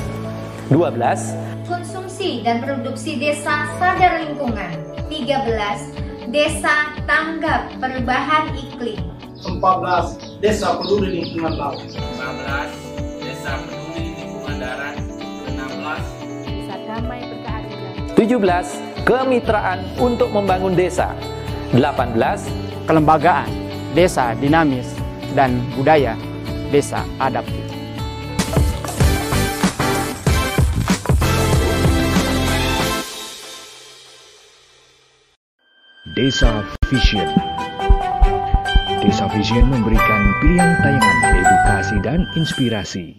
[0.71, 1.35] Dua belas,
[1.66, 4.79] konsumsi dan produksi desa sadar lingkungan.
[5.11, 5.90] Tiga belas,
[6.31, 9.03] desa tanggap perubahan iklim.
[9.42, 10.27] 14.
[10.38, 11.83] Desa peduli lingkungan laut.
[11.83, 11.98] 15.
[13.27, 14.94] Desa peduli lingkungan darat.
[15.51, 16.46] 16.
[16.46, 18.14] Desa damai berkeadilan.
[18.14, 19.03] 17.
[19.03, 21.11] Kemitraan untuk membangun desa.
[21.74, 22.87] 18.
[22.87, 23.51] Kelembagaan
[23.98, 24.94] desa dinamis
[25.35, 26.14] dan budaya
[26.70, 27.66] desa adaptif.
[36.14, 37.58] Desa Vision
[38.98, 43.14] Desa Vision memberikan pilihan tayangan edukasi dan inspirasi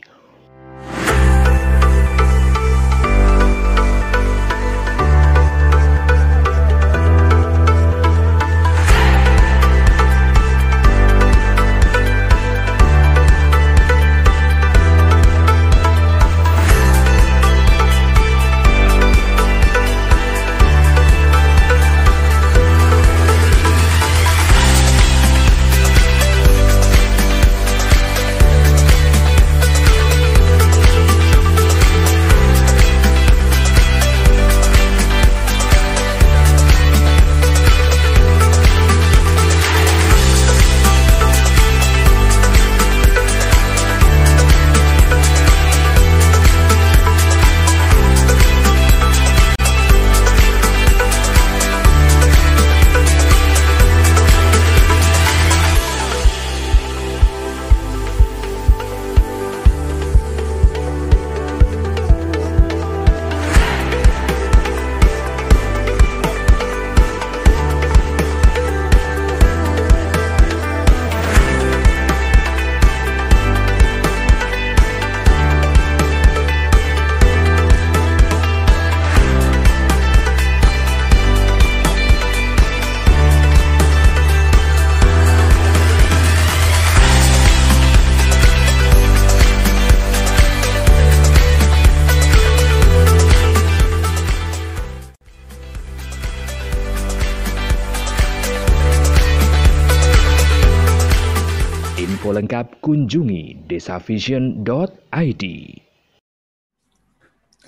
[102.60, 105.44] lengkap kunjungi desavision.id.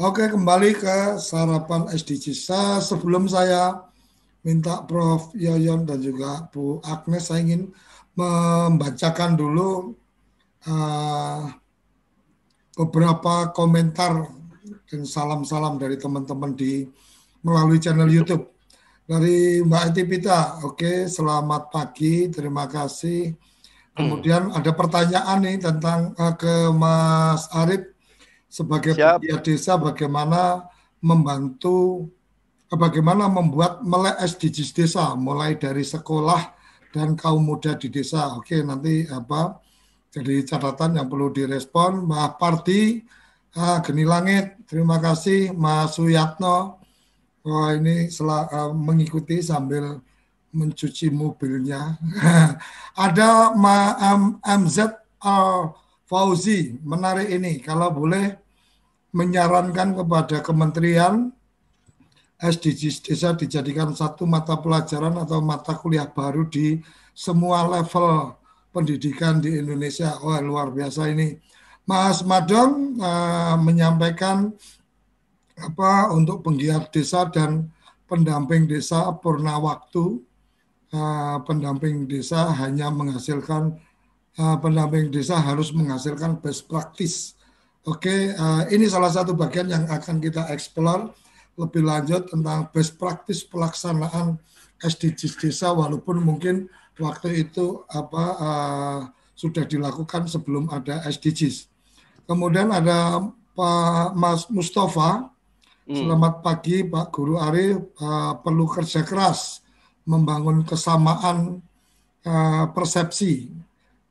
[0.04, 2.36] Oke, kembali ke sarapan SDG.
[2.36, 3.88] Saya, sebelum saya
[4.44, 5.32] minta Prof.
[5.32, 7.72] Yoyon dan juga Bu Agnes, saya ingin
[8.20, 9.96] membacakan dulu
[10.68, 11.48] uh,
[12.76, 14.28] beberapa komentar
[14.92, 16.84] dan salam-salam dari teman-teman di
[17.48, 18.44] melalui channel YouTube.
[19.08, 23.51] Dari Mbak Etipita, oke, selamat pagi, terima kasih.
[23.92, 27.92] Kemudian ada pertanyaan nih tentang uh, ke Mas Arif
[28.48, 30.68] sebagai pegiat desa bagaimana
[31.04, 32.08] membantu
[32.72, 36.56] eh, bagaimana membuat melek SDGs desa mulai dari sekolah
[36.92, 38.36] dan kaum muda di desa.
[38.36, 39.60] Oke, nanti apa
[40.12, 42.04] jadi catatan yang perlu direspon.
[42.04, 43.00] Mbak Parti,
[43.56, 45.56] ah, Geni Langit, terima kasih.
[45.56, 46.84] Mas Suyatno,
[47.48, 50.04] oh, ini sel- uh, mengikuti sambil
[50.52, 51.98] mencuci mobilnya.
[53.06, 54.78] Ada Ma M MZ
[55.24, 57.64] Al Fauzi, menarik ini.
[57.64, 58.36] Kalau boleh
[59.16, 61.32] menyarankan kepada kementerian
[62.42, 66.82] SDGs desa dijadikan satu mata pelajaran atau mata kuliah baru di
[67.14, 68.34] semua level
[68.74, 70.18] pendidikan di Indonesia.
[70.24, 71.38] Wah, luar biasa ini.
[71.86, 74.52] Mas Madong uh, menyampaikan
[75.60, 77.70] apa untuk penggiat desa dan
[78.10, 80.20] pendamping desa purna waktu
[80.96, 83.80] uh, pendamping desa hanya menghasilkan
[84.38, 87.36] uh, pendamping desa harus menghasilkan best practice.
[87.88, 91.10] Oke, uh, ini salah satu bagian yang akan kita explore
[91.58, 94.38] lebih lanjut tentang best practice pelaksanaan
[94.82, 96.70] SDGs desa walaupun mungkin
[97.02, 99.00] waktu itu apa uh,
[99.34, 101.66] sudah dilakukan sebelum ada SDGs.
[102.30, 103.20] Kemudian ada
[103.58, 105.34] Pak Mas Mustafa.
[105.92, 107.84] Selamat pagi Pak Guru Arif.
[108.00, 109.60] Uh, perlu kerja keras
[110.06, 111.62] membangun kesamaan
[112.26, 113.50] uh, persepsi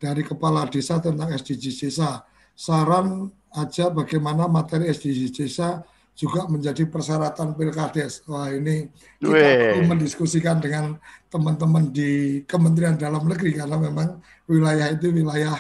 [0.01, 2.25] dari kepala desa tentang SDGs desa.
[2.57, 5.85] Saran aja bagaimana materi SDGs desa
[6.21, 8.21] juga menjadi persyaratan pilkades.
[8.29, 11.01] Wah ini kita perlu mendiskusikan dengan
[11.33, 15.57] teman-teman di Kementerian Dalam Negeri karena memang wilayah itu wilayah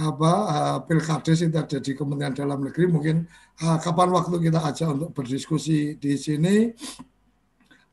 [0.00, 2.88] apa uh, pilkades itu ada di Kementerian Dalam Negeri.
[2.88, 3.16] Mungkin
[3.60, 6.72] uh, kapan waktu kita ajak untuk berdiskusi di sini.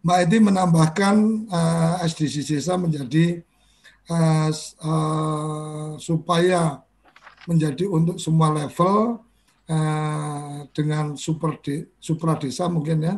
[0.05, 1.15] Mbak Edi menambahkan
[1.49, 3.41] uh, SDGs desa menjadi
[4.09, 4.49] uh,
[4.85, 6.85] uh, supaya
[7.49, 9.23] menjadi untuk semua level
[9.71, 13.15] uh, dengan super de, supra desa mungkin ya.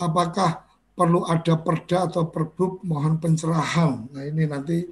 [0.00, 4.10] Apakah perlu ada perda atau perbuk mohon pencerahan.
[4.10, 4.82] Nah ini nanti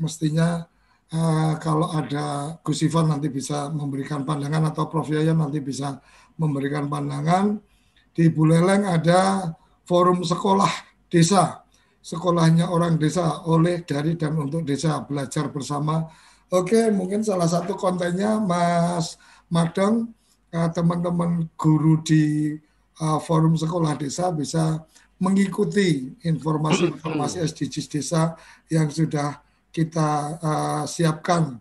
[0.00, 0.64] mestinya
[1.12, 6.00] uh, kalau ada Gus Ivan nanti bisa memberikan pandangan atau Prof Yayan nanti bisa
[6.40, 7.60] memberikan pandangan.
[8.12, 9.52] Di Buleleng ada
[9.86, 10.70] forum sekolah
[11.10, 11.62] desa,
[12.02, 16.06] sekolahnya orang desa oleh dari dan untuk desa belajar bersama.
[16.52, 19.16] Oke, mungkin salah satu kontennya Mas
[19.48, 20.12] Madong
[20.52, 22.52] teman-teman guru di
[23.00, 24.84] uh, forum sekolah desa bisa
[25.16, 28.36] mengikuti informasi-informasi SDGs desa
[28.68, 29.40] yang sudah
[29.72, 31.56] kita uh, siapkan.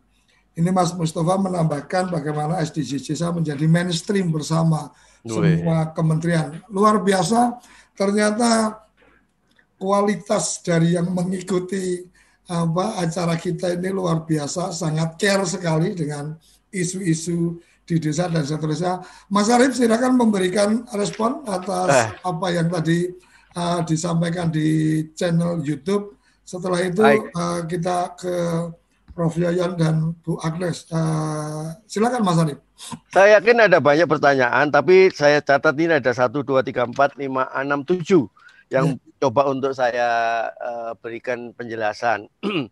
[0.52, 4.92] Ini Mas Mustafa menambahkan bagaimana SDGs desa menjadi mainstream bersama
[5.24, 6.60] semua kementerian.
[6.68, 7.62] Luar biasa,
[8.02, 8.82] ternyata
[9.78, 12.02] kualitas dari yang mengikuti
[12.50, 16.34] apa acara kita ini luar biasa, sangat care sekali dengan
[16.74, 19.06] isu-isu di desa dan seterusnya.
[19.30, 22.10] Mas Arif silakan memberikan respon atas eh.
[22.26, 23.14] apa yang tadi
[23.54, 26.18] uh, disampaikan di channel YouTube.
[26.42, 28.36] Setelah itu uh, kita ke
[29.12, 30.88] Prof Yayan dan Bu Agnes.
[30.88, 32.60] Uh, silakan Mas Arif.
[33.14, 37.46] Saya yakin ada banyak pertanyaan, tapi saya catat ini ada satu, dua, tiga, empat, lima,
[37.54, 38.26] enam, tujuh
[38.72, 39.28] yang ya.
[39.28, 40.10] coba untuk saya
[40.58, 42.32] uh, berikan penjelasan.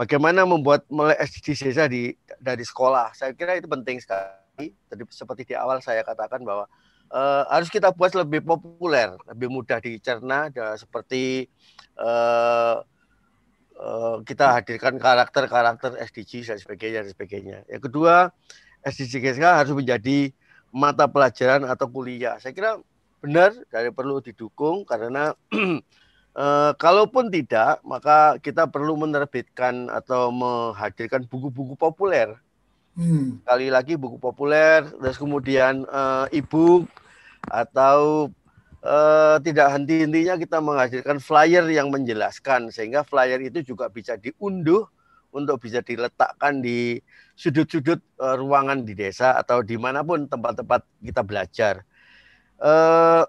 [0.00, 3.14] Bagaimana membuat mulai SDGs di dari sekolah?
[3.14, 4.74] Saya kira itu penting sekali.
[4.90, 6.66] Tadi seperti di awal saya katakan bahwa
[7.14, 11.46] uh, harus kita buat lebih populer, lebih mudah dicerna, seperti
[12.00, 12.82] uh,
[13.78, 17.58] uh, kita hadirkan karakter-karakter SDGs dan sebagainya dan sebagainya.
[17.68, 18.14] Yang kedua,
[18.82, 20.34] SDGs harus menjadi
[20.72, 22.40] mata pelajaran atau kuliah.
[22.40, 22.80] Saya kira
[23.22, 25.36] benar dari perlu didukung karena
[26.32, 32.34] Uh, kalaupun tidak, maka kita perlu menerbitkan atau menghadirkan buku-buku populer.
[32.96, 33.40] Hmm.
[33.44, 36.88] Kali lagi buku populer, terus kemudian uh, e-book
[37.48, 38.28] atau
[38.82, 44.86] uh, tidak henti-hentinya kita menghadirkan flyer yang menjelaskan sehingga flyer itu juga bisa diunduh
[45.32, 47.00] untuk bisa diletakkan di
[47.34, 51.74] sudut-sudut uh, ruangan di desa atau di mana pun tempat-tempat kita belajar.
[52.62, 53.26] Uh,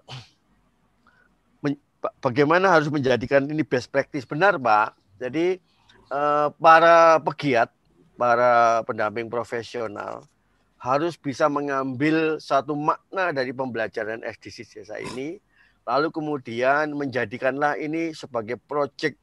[2.20, 4.96] bagaimana harus menjadikan ini best practice benar Pak.
[5.20, 5.56] Jadi
[6.10, 7.70] eh, para pegiat
[8.14, 10.26] para pendamping profesional
[10.78, 15.40] harus bisa mengambil satu makna dari pembelajaran SDGs desa ini,
[15.84, 19.20] lalu kemudian menjadikanlah ini sebagai project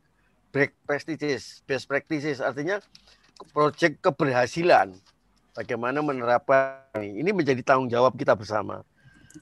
[0.51, 2.77] break practices, best practices, artinya
[3.55, 4.93] project keberhasilan.
[5.51, 8.87] Bagaimana menerapkan ini, ini menjadi tanggung jawab kita bersama.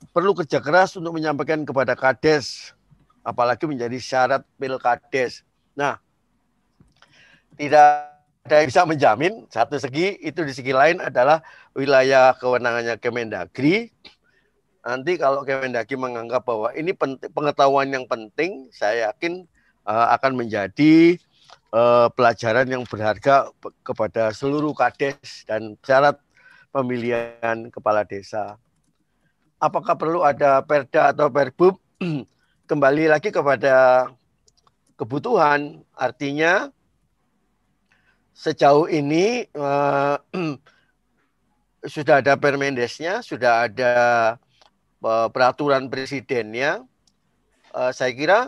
[0.09, 2.73] Perlu kerja keras untuk menyampaikan kepada Kades,
[3.21, 5.45] apalagi menjadi syarat pilkades.
[5.77, 6.01] Nah,
[7.57, 8.09] tidak
[8.45, 11.45] ada yang bisa menjamin satu segi itu di segi lain adalah
[11.77, 13.93] wilayah kewenangannya Kemendagri.
[14.79, 16.95] Nanti kalau Kemendagri menganggap bahwa ini
[17.35, 19.43] pengetahuan yang penting, saya yakin
[19.83, 21.19] uh, akan menjadi
[21.75, 23.51] uh, pelajaran yang berharga
[23.83, 26.15] kepada seluruh kades dan syarat
[26.71, 28.55] pemilihan kepala desa.
[29.59, 31.75] Apakah perlu ada perda atau perbub?
[32.69, 34.07] Kembali lagi kepada
[34.95, 36.71] kebutuhan, artinya
[38.31, 40.15] sejauh ini uh,
[41.95, 43.91] sudah ada Permendesnya, sudah ada
[45.01, 46.83] peraturan presidennya.
[47.69, 48.39] Uh, saya kira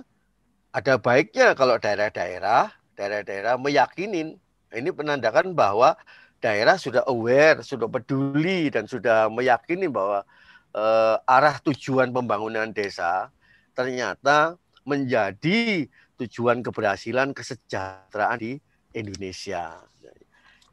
[0.72, 4.40] ada baiknya kalau daerah-daerah, daerah-daerah meyakinin
[4.72, 6.00] ini menandakan bahwa
[6.42, 10.26] daerah sudah aware, sudah peduli dan sudah meyakini bahwa
[10.74, 13.30] uh, arah tujuan pembangunan desa
[13.76, 15.88] ternyata menjadi
[16.18, 18.52] tujuan keberhasilan kesejahteraan di
[18.96, 19.80] Indonesia.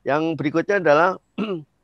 [0.06, 1.10] Yang berikutnya adalah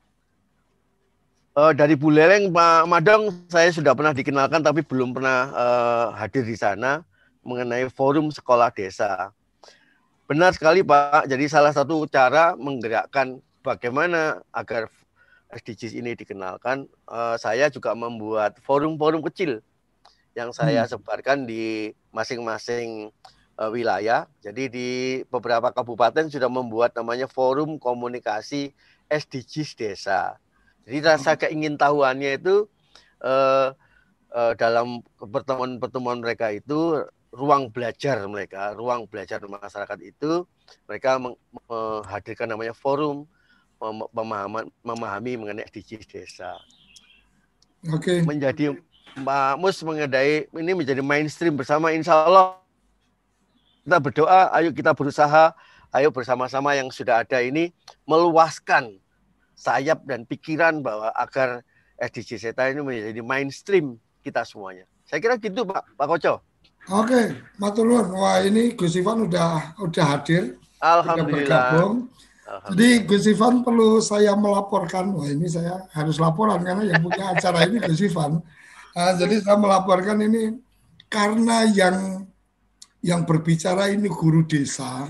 [1.55, 6.59] uh, dari Buleleng Pak Madong saya sudah pernah dikenalkan tapi belum pernah uh, hadir di
[6.59, 7.07] sana
[7.47, 9.31] mengenai forum sekolah desa.
[10.25, 11.29] Benar sekali Pak.
[11.29, 14.89] Jadi salah satu cara menggerakkan bagaimana agar
[15.53, 19.63] SDGs ini dikenalkan, uh, saya juga membuat forum-forum kecil
[20.35, 20.91] yang saya hmm.
[20.91, 23.13] sebarkan di masing-masing
[23.61, 24.27] uh, wilayah.
[24.43, 24.91] Jadi di
[25.31, 28.75] beberapa kabupaten sudah membuat namanya Forum Komunikasi
[29.07, 30.41] SDGs Desa.
[30.85, 32.68] Jadi rasa keingintahuannya itu
[33.24, 33.72] uh,
[34.32, 37.05] uh, dalam pertemuan-pertemuan mereka itu
[37.35, 40.47] ruang belajar mereka, ruang belajar masyarakat itu
[40.87, 43.26] mereka menghadirkan namanya forum
[44.14, 46.57] pemahaman memahami mengenai SDGs desa.
[47.91, 48.20] Oke.
[48.22, 48.28] Okay.
[48.28, 48.76] Menjadi
[49.18, 52.59] Mbak Mus mengenai ini menjadi mainstream bersama Insya Allah
[53.85, 55.53] kita berdoa, ayo kita berusaha,
[55.93, 57.68] ayo bersama-sama yang sudah ada ini
[58.09, 58.97] meluaskan
[59.55, 61.63] sayap dan pikiran bahwa agar
[61.99, 64.85] SDG Seta ini menjadi mainstream kita semuanya.
[65.07, 66.35] Saya kira gitu Pak, Pak Koco.
[66.93, 68.13] Oke, Matulun.
[68.13, 70.61] Wah ini Gus Ivan udah udah hadir.
[70.85, 71.65] Alhamdulillah.
[71.73, 71.95] Bergabung.
[72.45, 75.17] Jadi Gus Ivan perlu saya melaporkan.
[75.17, 78.45] Wah ini saya harus laporan karena yang punya acara ini Gus Ivan.
[78.95, 80.61] Uh, jadi saya melaporkan ini
[81.09, 82.29] karena yang
[83.01, 85.09] yang berbicara ini guru desa.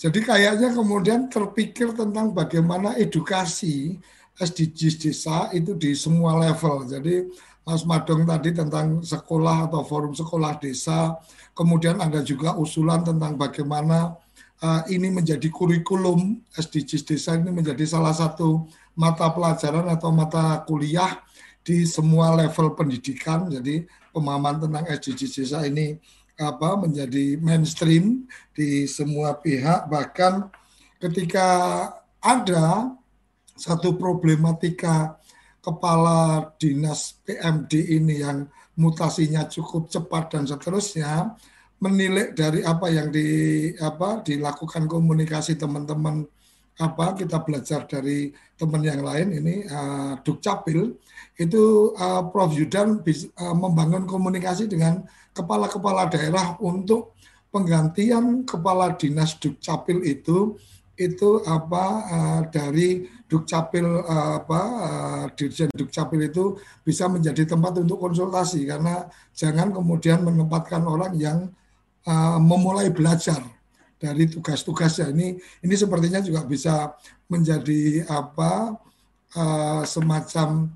[0.00, 4.00] Jadi kayaknya kemudian terpikir tentang bagaimana edukasi
[4.40, 6.88] SDGs desa itu di semua level.
[6.88, 7.28] Jadi
[7.68, 11.20] Mas Madong tadi tentang sekolah atau forum sekolah desa,
[11.52, 14.16] kemudian ada juga usulan tentang bagaimana
[14.64, 18.64] uh, ini menjadi kurikulum SDGs desa ini menjadi salah satu
[18.96, 21.20] mata pelajaran atau mata kuliah
[21.60, 23.52] di semua level pendidikan.
[23.52, 23.84] Jadi
[24.16, 26.00] pemahaman tentang SDGs desa ini
[26.40, 28.24] apa menjadi mainstream
[28.56, 29.92] di semua pihak.
[29.92, 30.48] Bahkan
[30.96, 31.48] ketika
[32.24, 32.96] ada
[33.60, 35.20] satu problematika
[35.60, 38.48] kepala dinas PMD ini yang
[38.80, 41.36] mutasinya cukup cepat dan seterusnya
[41.80, 43.28] menilai dari apa yang di
[43.76, 46.24] apa dilakukan komunikasi teman-teman
[46.80, 50.96] apa kita belajar dari teman yang lain ini uh, Dukcapil
[51.36, 52.56] itu uh, Prof.
[52.56, 55.04] Yudan uh, membangun komunikasi dengan
[55.36, 57.12] kepala-kepala daerah untuk
[57.52, 60.56] penggantian kepala dinas Dukcapil itu
[60.96, 68.00] itu apa uh, dari Dukcapil uh, apa uh, Dirjen Dukcapil itu bisa menjadi tempat untuk
[68.00, 68.64] konsultasi.
[68.68, 71.48] Karena jangan kemudian menempatkan orang yang
[72.04, 73.40] uh, memulai belajar
[74.00, 75.12] dari tugas-tugasnya.
[75.12, 76.96] Ini ini sepertinya juga bisa
[77.28, 78.80] menjadi apa
[79.36, 80.72] uh, semacam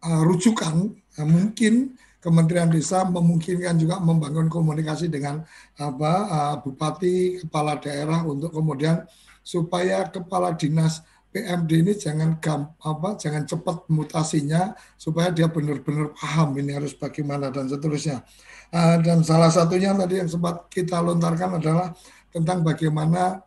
[0.00, 0.96] uh, rujukan.
[1.20, 5.46] Uh, mungkin Kementerian Desa memungkinkan juga membangun komunikasi dengan
[5.78, 9.06] apa uh, bupati, kepala daerah untuk kemudian
[9.46, 11.06] supaya kepala dinas
[11.36, 17.52] PMD ini jangan gam, apa jangan cepat mutasinya supaya dia benar-benar paham ini harus bagaimana
[17.52, 18.24] dan seterusnya.
[18.72, 21.92] Uh, dan salah satunya tadi yang sempat kita lontarkan adalah
[22.32, 23.44] tentang bagaimana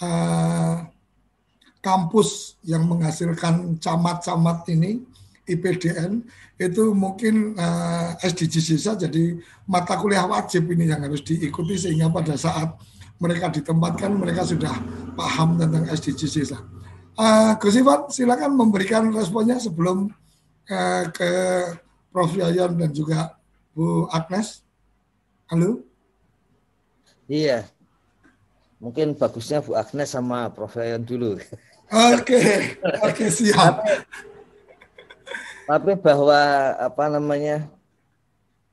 [0.00, 0.88] uh,
[1.84, 5.04] kampus yang menghasilkan camat-camat ini
[5.44, 6.24] IPDN
[6.56, 9.36] itu mungkin uh, eh, SDGs desa jadi
[9.68, 12.72] mata kuliah wajib ini yang harus diikuti sehingga pada saat
[13.20, 14.72] mereka ditempatkan mereka sudah
[15.12, 16.58] paham tentang SDGs desa.
[17.18, 20.06] Uh, Gus Ivan, silakan memberikan responnya sebelum
[20.70, 21.30] uh, ke
[22.14, 22.30] Prof.
[22.30, 23.34] Yayan dan juga
[23.74, 24.62] Bu Agnes.
[25.50, 25.82] Halo.
[27.26, 27.66] Iya.
[28.78, 30.78] Mungkin bagusnya Bu Agnes sama Prof.
[30.78, 31.42] Yayan dulu.
[31.90, 32.38] Oke,
[33.02, 33.82] oke siap.
[35.66, 36.38] Tapi bahwa
[36.78, 37.66] apa namanya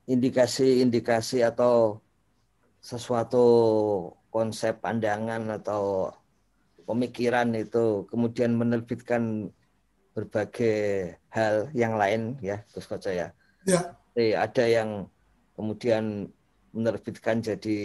[0.06, 1.98] indikasi-indikasi atau
[2.78, 3.42] sesuatu
[4.30, 6.14] konsep pandangan atau
[6.86, 9.50] pemikiran itu kemudian menerbitkan
[10.16, 13.34] berbagai hal yang lain ya Gus Koco ya.
[13.68, 13.92] Ya.
[14.16, 14.90] Jadi ada yang
[15.52, 16.32] kemudian
[16.72, 17.78] menerbitkan jadi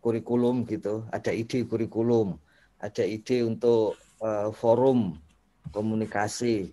[0.00, 2.40] kurikulum gitu, ada ide kurikulum,
[2.80, 5.20] ada ide untuk uh, forum
[5.72, 6.72] komunikasi,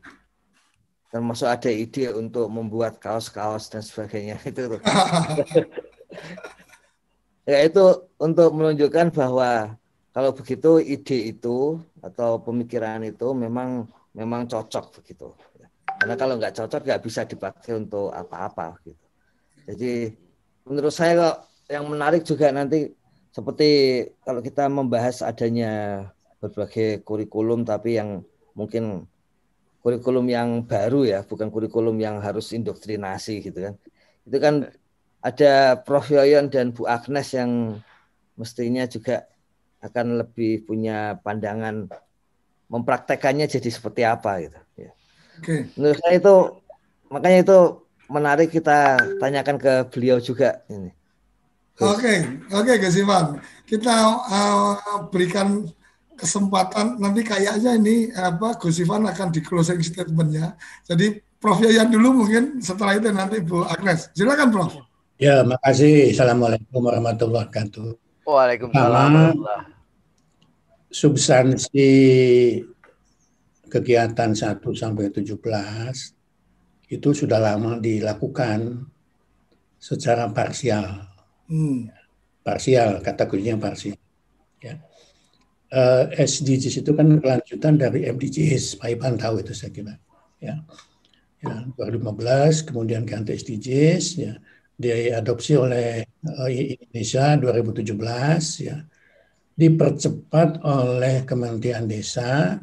[1.12, 4.80] termasuk ada ide untuk membuat kaos-kaos dan sebagainya itu
[7.52, 7.84] ya itu
[8.16, 9.76] untuk menunjukkan bahwa
[10.12, 15.32] kalau begitu ide itu atau pemikiran itu memang memang cocok begitu.
[16.00, 19.06] Karena kalau nggak cocok nggak bisa dipakai untuk apa-apa gitu.
[19.72, 20.12] Jadi
[20.68, 21.38] menurut saya kok
[21.72, 22.92] yang menarik juga nanti
[23.32, 23.70] seperti
[24.28, 26.04] kalau kita membahas adanya
[26.44, 29.08] berbagai kurikulum tapi yang mungkin
[29.80, 33.74] kurikulum yang baru ya, bukan kurikulum yang harus indoktrinasi gitu kan.
[34.28, 34.56] Itu kan
[35.22, 36.10] ada Prof.
[36.12, 37.80] Yoyon dan Bu Agnes yang
[38.36, 39.30] mestinya juga
[39.82, 41.90] akan lebih punya pandangan
[42.72, 44.60] mempraktekannya jadi seperti apa gitu.
[44.78, 44.92] Ya.
[45.42, 45.68] Oke.
[45.76, 46.36] Menurut saya itu
[47.12, 47.60] makanya itu
[48.08, 50.94] menarik kita tanyakan ke beliau juga ini.
[51.82, 53.42] Oke, oke Gus Ivan.
[53.66, 55.66] Kita uh, berikan
[56.14, 60.54] kesempatan nanti kayaknya ini apa Gus Ivan akan di closing statementnya.
[60.86, 64.14] Jadi Prof Yayan dulu mungkin setelah itu nanti Bu Agnes.
[64.14, 64.72] Silakan Prof.
[65.18, 66.14] Ya, makasih.
[66.14, 68.11] Assalamualaikum warahmatullahi wabarakatuh.
[68.32, 69.36] Waalaikumsalam.
[70.92, 71.92] substansi
[73.72, 75.40] kegiatan 1 sampai 17
[76.92, 78.92] itu sudah lama dilakukan
[79.80, 81.08] secara parsial.
[81.48, 81.88] Hmm.
[82.44, 83.96] Parsial, kata kuncinya parsial.
[84.60, 84.84] Ya
[85.72, 89.96] uh, eh, SDGs itu kan kelanjutan dari MDGs, Pak Ipan tahu itu saya kira.
[90.44, 90.62] Ya.
[91.42, 94.38] Ya, 2015 kemudian ganti SDGs ya
[94.78, 98.78] diadopsi oleh uh, Indonesia 2017 ya
[99.52, 102.58] dipercepat oleh Kementerian Desa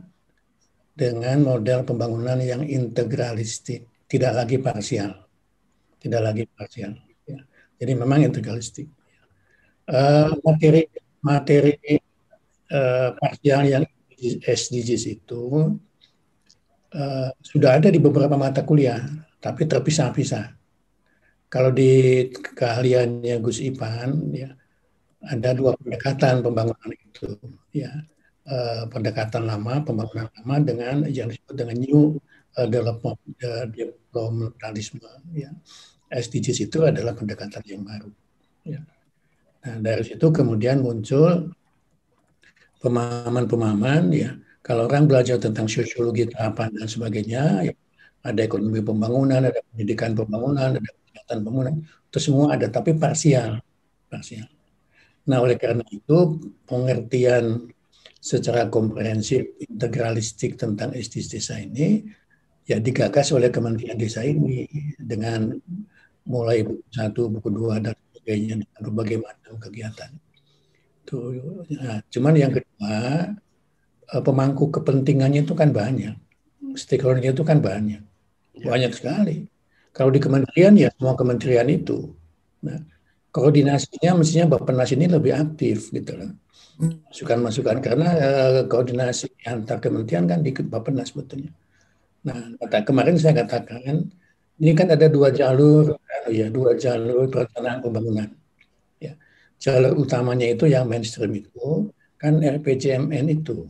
[0.99, 5.15] dengan model pembangunan yang integralistik tidak lagi parsial
[6.03, 6.93] tidak lagi parsial
[7.29, 7.39] ya.
[7.79, 8.91] jadi memang integralistik
[9.93, 10.91] uh, materi
[11.23, 11.75] materi
[12.73, 13.85] uh, parsial yang
[14.43, 15.71] SDGs itu
[17.45, 19.01] sudah ada di beberapa mata kuliah,
[19.39, 20.57] tapi terpisah-pisah.
[21.49, 24.53] Kalau di keahliannya Gus Ipan, ya
[25.25, 27.35] ada dua pendekatan pembangunan itu,
[27.73, 27.91] ya
[28.47, 32.21] uh, pendekatan lama, pembangunan lama dengan yang disebut dengan new
[32.61, 35.51] uh, development uh, developmentalisme, ya.
[36.09, 38.09] SDGs itu adalah pendekatan yang baru.
[38.65, 38.81] Ya.
[39.65, 41.53] Nah, dari situ kemudian muncul
[42.81, 44.31] pemahaman-pemahaman ya
[44.63, 47.75] kalau orang belajar tentang sosiologi tahapan dan sebagainya ya,
[48.23, 53.59] ada ekonomi pembangunan ada pendidikan pembangunan ada kesehatan pembangunan itu semua ada tapi parsial
[54.07, 54.47] parsial
[55.27, 57.67] nah oleh karena itu pengertian
[58.23, 62.07] secara komprehensif integralistik tentang SDGs desa ini
[62.69, 64.69] ya digagas oleh Kementerian Desa ini
[65.01, 65.57] dengan
[66.29, 70.11] mulai buku satu, buku dua dan sebagainya dengan berbagai macam kegiatan.
[71.09, 71.33] Tuh,
[71.73, 72.05] ya.
[72.13, 72.97] Cuman yang kedua,
[74.13, 76.13] eh, pemangku kepentingannya itu kan banyak.
[76.77, 78.05] Stakeholdernya itu kan banyak.
[78.61, 78.65] Ya.
[78.69, 79.49] Banyak sekali.
[79.99, 82.15] Kalau di kementerian ya semua kementerian itu.
[82.63, 82.79] Nah,
[83.35, 86.31] koordinasinya mestinya Bapak Nas ini lebih aktif gitu loh.
[87.11, 91.51] Masukan-masukan karena uh, koordinasi antar kementerian kan di Bapak Nas sebetulnya.
[92.23, 94.07] Nah, kata, kemarin saya katakan
[94.63, 95.99] ini kan ada dua jalur
[96.31, 98.31] ya dua jalur perencanaan pembangunan
[99.59, 103.67] jalur utamanya itu yang mainstream itu kan RPJMN itu.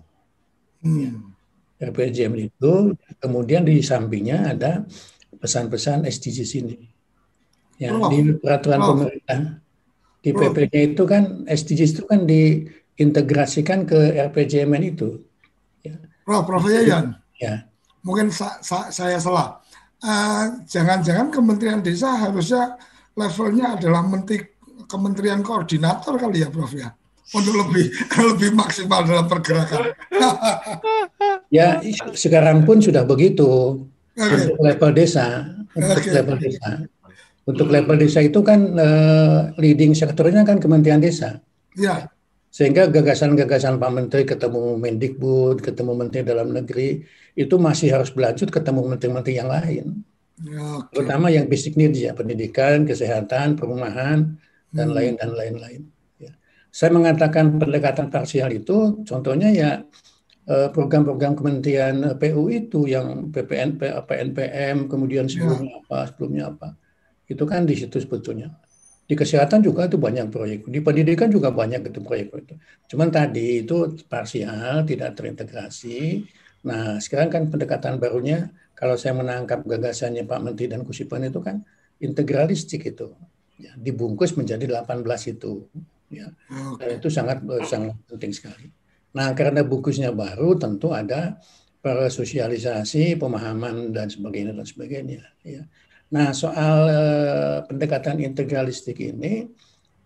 [0.85, 1.33] Hmm.
[1.81, 2.73] RPJMN itu
[3.19, 4.85] kemudian di sampingnya ada
[5.39, 6.77] pesan-pesan SDGs ini.
[7.79, 8.11] Ya, oh.
[8.11, 8.89] di peraturan oh.
[8.95, 9.63] pemerintah
[10.19, 15.23] di PP-nya itu kan SDGs itu kan diintegrasikan ke RPJMN itu.
[15.87, 15.95] Ya.
[16.27, 17.15] Prof, Prof Yayan.
[17.39, 17.71] Ya.
[18.03, 19.63] Mungkin sa sa saya salah.
[19.99, 22.79] Eh, jangan-jangan uh, Kementerian Desa harusnya
[23.19, 24.47] levelnya adalah menteri
[24.87, 26.95] kementerian koordinator kali ya Prof ya
[27.35, 27.93] untuk lebih
[28.33, 29.93] lebih maksimal dalam pergerakan.
[31.51, 31.83] ya
[32.15, 33.83] sekarang pun sudah begitu
[34.19, 34.51] okay.
[34.51, 35.27] untuk level desa
[35.79, 36.13] untuk okay.
[36.13, 36.71] level desa
[37.49, 41.41] untuk level desa itu kan uh, leading sektornya kan Kementerian Desa.
[41.73, 42.13] Ya.
[42.53, 47.01] Sehingga gagasan-gagasan Pak Menteri ketemu Mendikbud, ketemu Menteri Dalam Negeri,
[47.33, 50.05] itu masih harus berlanjut ketemu menteri-menteri yang lain.
[50.45, 50.93] Ya, oke.
[50.93, 54.37] Terutama yang basic needs ya, pendidikan, kesehatan, perumahan,
[54.69, 54.97] dan Hmm.
[54.97, 55.89] lain dan lain-lain.
[56.21, 56.37] Ya.
[56.69, 59.71] Saya mengatakan pendekatan parsial itu, contohnya ya
[60.49, 63.77] program-program Kementerian PU itu yang PPN,
[64.09, 66.69] PNPM, kemudian sebelumnya apa, sebelumnya apa,
[67.29, 68.49] itu kan di situ sebetulnya.
[69.09, 72.55] Di kesehatan juga itu banyak proyek, di pendidikan juga banyak itu proyek itu.
[72.93, 76.29] Cuman tadi itu parsial, tidak terintegrasi.
[76.65, 81.65] Nah sekarang kan pendekatan barunya, kalau saya menangkap gagasannya Pak Menteri dan Kusipan itu kan
[82.01, 83.13] integralistik itu,
[83.61, 85.69] ya, dibungkus menjadi 18 itu.
[86.09, 86.33] Ya.
[86.81, 88.73] Dan itu sangat sangat penting sekali.
[89.19, 91.43] Nah, karena bungkusnya baru, tentu ada
[92.07, 95.27] sosialisasi, pemahaman dan sebagainya dan sebagainya.
[95.43, 95.67] Ya.
[96.15, 99.51] Nah, soal eh, pendekatan integralistik ini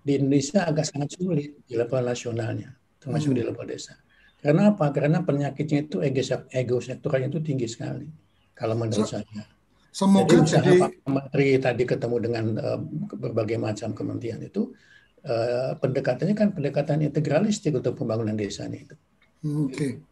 [0.01, 4.01] di Indonesia agak sangat sulit di level nasionalnya, termasuk di level desa.
[4.41, 4.91] Karena apa?
[4.91, 8.09] Karena penyakitnya itu ego, ego sektoralnya itu tinggi sekali.
[8.57, 9.45] Kalau menurut saya.
[9.93, 12.81] Semoga Jadi jadi Pak Menteri tadi ketemu dengan eh,
[13.13, 14.73] berbagai macam kementerian itu,
[15.31, 18.95] eh, pendekatannya kan pendekatan integralistik untuk pembangunan desanya itu.
[19.43, 20.03] Oke.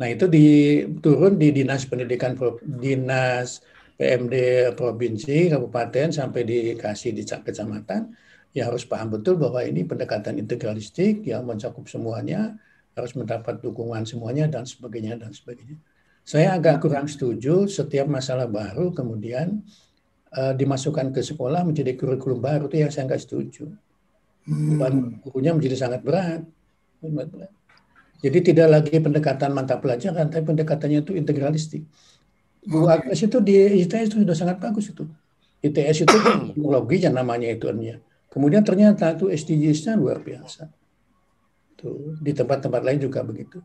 [0.00, 0.38] Nah itu di,
[1.02, 2.32] turun di dinas pendidikan
[2.84, 3.48] dinas
[3.96, 4.34] PMD
[4.76, 8.12] provinsi, kabupaten sampai dikasih di ca- kecamatan,
[8.52, 12.60] ya harus paham betul bahwa ini pendekatan integralistik yang mencakup semuanya,
[12.96, 15.80] harus mendapat dukungan semuanya dan sebagainya dan sebagainya.
[16.26, 19.64] Saya agak kurang setuju setiap masalah baru kemudian
[20.36, 23.64] eh, dimasukkan ke sekolah menjadi kurikulum baru itu yang saya nggak setuju.
[24.46, 26.46] Beban gurunya menjadi sangat berat.
[28.22, 31.82] Jadi tidak lagi pendekatan mantap pelajaran, tapi pendekatannya itu integralistik.
[32.66, 35.04] Bu Agnes itu di ITS itu sudah sangat bagus itu.
[35.62, 36.16] ITS itu
[36.54, 37.66] teknologi yang namanya itu.
[38.30, 40.70] Kemudian ternyata itu SDGs-nya luar biasa.
[41.76, 43.60] Tuh, di tempat-tempat lain juga begitu.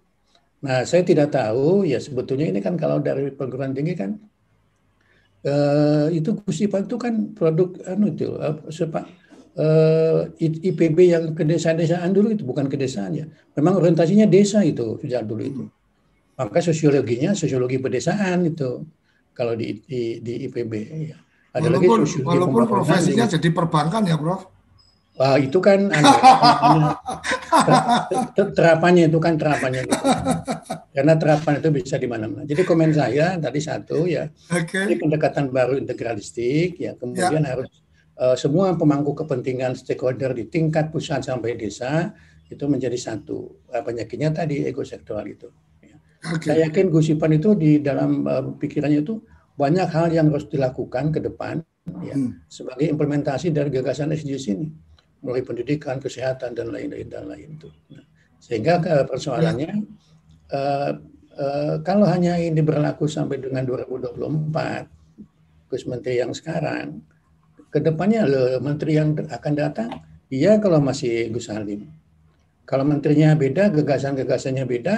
[0.62, 4.14] Nah, saya tidak tahu ya sebetulnya ini kan kalau dari perguruan tinggi kan
[5.42, 9.10] eh, itu Kusipan itu kan produk anu itu apa,
[9.52, 13.26] sepak eh, IPB yang ke desa-desaan dulu itu bukan ke desaan ya.
[13.60, 15.64] Memang orientasinya desa itu sejak dulu itu.
[16.40, 18.88] Maka sosiologinya sosiologi pedesaan itu
[19.36, 20.74] kalau di di, di IPB
[21.12, 21.18] ya.
[21.52, 24.48] Ada lagi Walaupun, sosiologi walaupun profesinya di- jadi perbankan ya, Prof.
[25.20, 26.96] Wah, itu kan anu,
[27.68, 27.84] ter-
[28.32, 30.08] ter- terapannya itu kan terapannya gitu.
[30.96, 32.48] Karena terapan itu bisa di mana-mana.
[32.48, 34.32] Jadi komen saya tadi satu ya,
[34.88, 37.68] ini pendekatan baru integralistik ya, kemudian harus
[38.22, 42.14] eh, semua pemangku kepentingan stakeholder di tingkat pusat sampai desa
[42.48, 43.66] itu menjadi satu.
[43.74, 45.50] Eh, penyakitnya tadi ego sektoral itu.
[45.82, 45.98] ya.
[46.38, 49.18] Saya yakin Gus Ipan itu di dalam eh, pikirannya itu
[49.58, 51.60] banyak hal yang harus dilakukan ke depan
[52.02, 52.16] ya,
[52.48, 54.68] sebagai implementasi dari gagasan SDGs ini
[55.22, 57.70] mulai pendidikan, kesehatan dan lain-lain dan lain itu.
[57.94, 58.06] Nah,
[58.42, 59.72] sehingga eh, persoalannya
[60.50, 60.92] eh,
[61.38, 67.06] eh, kalau hanya ini berlaku sampai dengan 2024, Gus Menteri yang sekarang,
[67.72, 69.90] ke depannya loh menteri yang akan datang,
[70.28, 71.88] iya kalau masih Gus Halim.
[72.68, 74.96] Kalau menterinya beda, gagasan-gagasannya beda,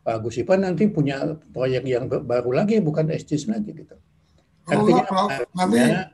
[0.00, 1.20] Pak Gus Ipan nanti punya
[1.52, 3.96] proyek yang baru lagi, bukan SDGs lagi gitu.
[4.70, 5.28] Oh, enggak, Prof.
[5.56, 6.08] Nanti artinya-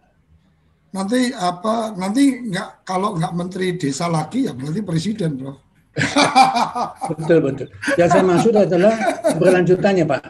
[0.96, 5.58] nanti apa nanti nggak kalau nggak menteri desa lagi ya berarti presiden, Prof.
[7.16, 7.68] Betul betul.
[7.96, 8.94] Yang saya maksud adalah
[9.40, 10.22] berlanjutannya Pak.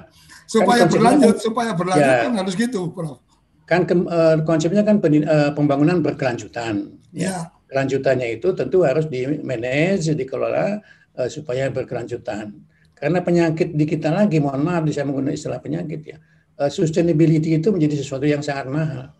[0.46, 2.22] Supaya Kan berlanjut, supaya berlanjut Ya.
[2.30, 3.18] kan harus gitu, Prof.
[3.66, 6.96] Kan ke- eh, konsepnya kan pendi- eh, pembangunan berkelanjutan.
[7.10, 7.50] Ya.
[7.66, 10.78] Kelanjutannya itu tentu harus di manage, dikelola
[11.18, 12.54] eh, supaya berkelanjutan.
[12.96, 16.18] Karena penyakit di kita lagi, mohon maaf saya menggunakan istilah penyakit ya.
[16.56, 19.12] eh, sustainability itu menjadi sesuatu yang sangat mahal.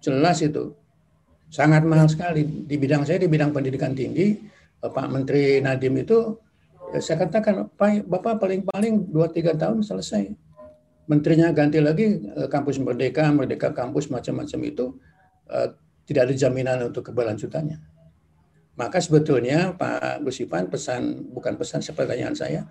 [0.00, 0.72] Jelas itu.
[1.50, 2.46] Sangat mahal sekali.
[2.46, 4.36] Di bidang saya, di bidang pendidikan tinggi,
[4.78, 6.38] Pak Menteri Nadiem itu,
[6.94, 10.32] ya saya katakan, Pak, Bapak paling-paling 2-3 tahun selesai.
[11.08, 14.86] Menterinya ganti lagi, eh, kampus Merdeka, Merdeka kampus, macam-macam itu,
[15.48, 15.68] eh,
[16.04, 17.80] tidak ada jaminan untuk keberlanjutannya.
[18.78, 22.68] Maka sebetulnya Pak Gus Ipan pesan, bukan pesan, pertanyaan saya,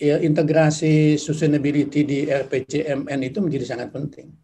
[0.00, 4.34] ya, integrasi sustainability di RPJMN itu menjadi sangat penting.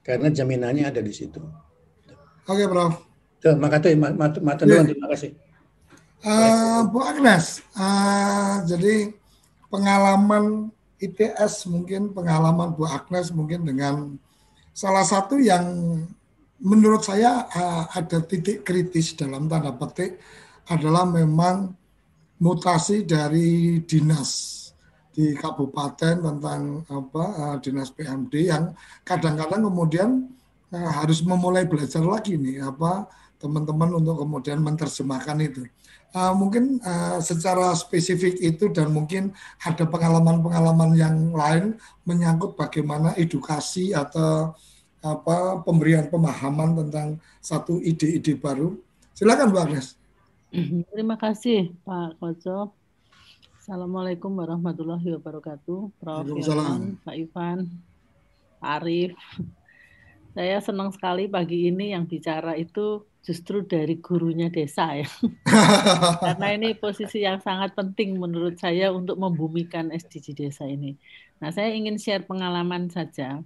[0.00, 1.38] Karena jaminannya ada di situ.
[2.48, 3.06] Oke, Prof.
[3.42, 4.82] Tuh, makasih, mat, mat, mat, Ya.
[4.86, 5.34] terima kasih.
[6.22, 9.10] Eh, Bu Agnes, eh, jadi
[9.66, 10.70] pengalaman
[11.02, 14.14] ITS mungkin pengalaman Bu Agnes mungkin dengan
[14.70, 15.66] salah satu yang
[16.62, 20.22] menurut saya eh, ada titik kritis dalam tanda petik
[20.70, 21.74] adalah memang
[22.38, 24.62] mutasi dari dinas
[25.12, 28.70] di kabupaten tentang apa eh, dinas PMD yang
[29.02, 30.10] kadang-kadang kemudian
[30.70, 33.10] eh, harus memulai belajar lagi nih apa
[33.42, 35.66] teman-teman untuk kemudian menerjemahkan itu.
[36.12, 39.32] Uh, mungkin uh, secara spesifik itu dan mungkin
[39.64, 44.52] ada pengalaman-pengalaman yang lain menyangkut bagaimana edukasi atau
[45.00, 48.76] apa pemberian pemahaman tentang satu ide-ide baru.
[49.16, 49.96] Silakan Bu Agnes.
[50.92, 52.76] Terima kasih Pak Koco.
[53.56, 55.80] Assalamualaikum warahmatullahi wabarakatuh.
[55.96, 56.26] Prof.
[56.28, 57.58] Yohan, Pak Ivan,
[58.60, 59.16] Pak Arif.
[60.36, 65.06] Saya senang sekali pagi ini yang bicara itu justru dari gurunya desa ya.
[66.26, 70.98] Karena ini posisi yang sangat penting menurut saya untuk membumikan SDG desa ini.
[71.38, 73.38] Nah, saya ingin share pengalaman saja.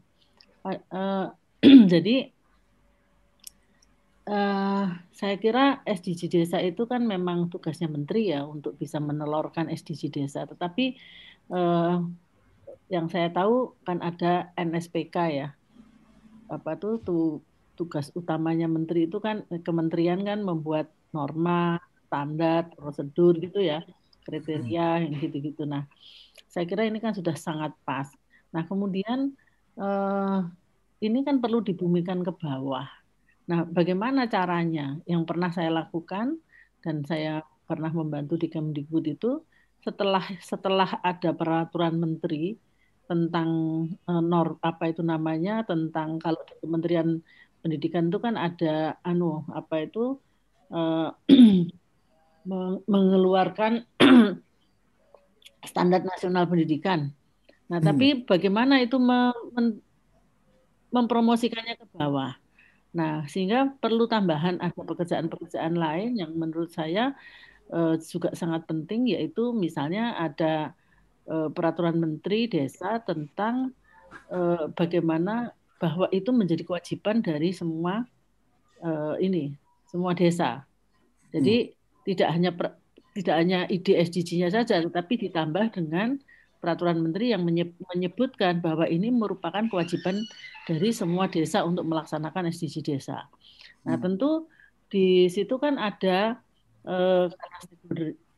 [0.64, 1.28] Uh,
[1.92, 2.32] jadi
[4.32, 10.08] uh, saya kira SDG desa itu kan memang tugasnya menteri ya untuk bisa menelorkan SDG
[10.08, 10.48] desa.
[10.48, 10.96] Tetapi
[11.52, 12.00] uh,
[12.88, 15.48] yang saya tahu kan ada NSPK ya.
[16.48, 17.44] Apa tuh tuh
[17.76, 23.84] tugas utamanya menteri itu kan kementerian kan membuat norma, standar, prosedur gitu ya,
[24.24, 25.68] kriteria yang gitu-gitu.
[25.68, 25.84] Nah,
[26.48, 28.08] saya kira ini kan sudah sangat pas.
[28.50, 29.36] Nah, kemudian
[29.76, 30.40] eh,
[31.04, 32.88] ini kan perlu dibumikan ke bawah.
[33.46, 34.98] Nah, bagaimana caranya?
[35.06, 36.40] Yang pernah saya lakukan
[36.82, 39.42] dan saya pernah membantu di Kemdikbud itu
[39.82, 42.58] setelah setelah ada peraturan menteri
[43.06, 43.50] tentang
[44.10, 47.22] uh, nor apa itu namanya tentang kalau di Kementerian
[47.66, 50.22] Pendidikan itu kan ada anu apa itu
[50.70, 51.10] uh,
[52.86, 53.82] mengeluarkan
[55.66, 57.10] standar nasional pendidikan.
[57.66, 57.86] Nah, hmm.
[57.90, 59.02] tapi bagaimana itu
[60.94, 62.38] mempromosikannya ke bawah.
[62.94, 67.12] Nah, sehingga perlu tambahan ada pekerjaan-pekerjaan lain yang menurut saya
[67.74, 70.72] uh, juga sangat penting yaitu misalnya ada
[71.28, 73.74] uh, peraturan menteri desa tentang
[74.30, 78.04] uh, bagaimana bahwa itu menjadi kewajiban dari semua
[78.80, 79.52] uh, ini,
[79.88, 80.64] semua desa.
[81.32, 81.72] Jadi hmm.
[82.08, 82.66] tidak hanya per,
[83.16, 86.20] tidak hanya ide SDG-nya saja, tetapi ditambah dengan
[86.60, 87.44] peraturan menteri yang
[87.92, 90.16] menyebutkan bahwa ini merupakan kewajiban
[90.64, 93.28] dari semua desa untuk melaksanakan SDG desa.
[93.84, 94.02] Nah, hmm.
[94.02, 94.48] tentu
[94.90, 96.40] di situ kan ada
[96.86, 97.26] eh,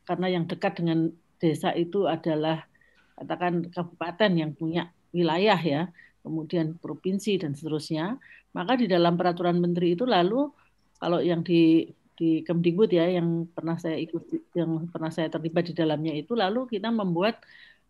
[0.05, 2.65] karena yang dekat dengan desa itu adalah
[3.17, 5.81] katakan kabupaten yang punya wilayah ya,
[6.21, 8.19] kemudian provinsi dan seterusnya,
[8.53, 10.49] maka di dalam peraturan menteri itu lalu
[10.99, 11.87] kalau yang di
[12.19, 16.67] di Kemdikbud ya yang pernah saya ikut yang pernah saya terlibat di dalamnya itu lalu
[16.67, 17.39] kita membuat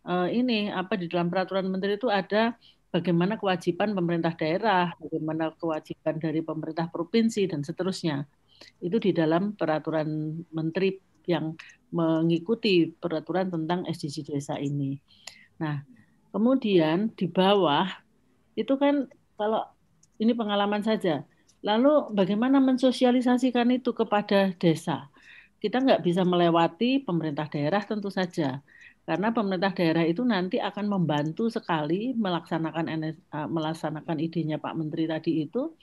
[0.06, 2.54] uh, ini apa di dalam peraturan menteri itu ada
[2.90, 8.26] bagaimana kewajiban pemerintah daerah, bagaimana kewajiban dari pemerintah provinsi dan seterusnya.
[8.82, 11.54] Itu di dalam peraturan menteri yang
[11.94, 14.98] mengikuti peraturan tentang SDG desa ini.
[15.62, 15.80] Nah,
[16.34, 17.88] kemudian di bawah
[18.54, 19.06] itu kan
[19.38, 19.66] kalau
[20.20, 21.24] ini pengalaman saja.
[21.60, 25.12] Lalu bagaimana mensosialisasikan itu kepada desa?
[25.60, 28.64] Kita nggak bisa melewati pemerintah daerah tentu saja
[29.10, 33.18] karena pemerintah daerah itu nanti akan membantu sekali melaksanakan
[33.50, 35.74] melaksanakan idenya Pak Menteri tadi itu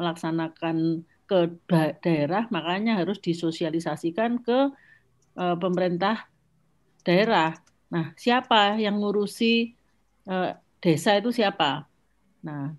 [0.00, 1.52] melaksanakan ke
[2.00, 4.72] daerah makanya harus disosialisasikan ke
[5.36, 6.28] uh, pemerintah
[7.04, 7.60] daerah.
[7.92, 9.76] Nah, siapa yang ngurusi
[10.32, 11.91] uh, desa itu siapa?
[12.42, 12.74] Nah,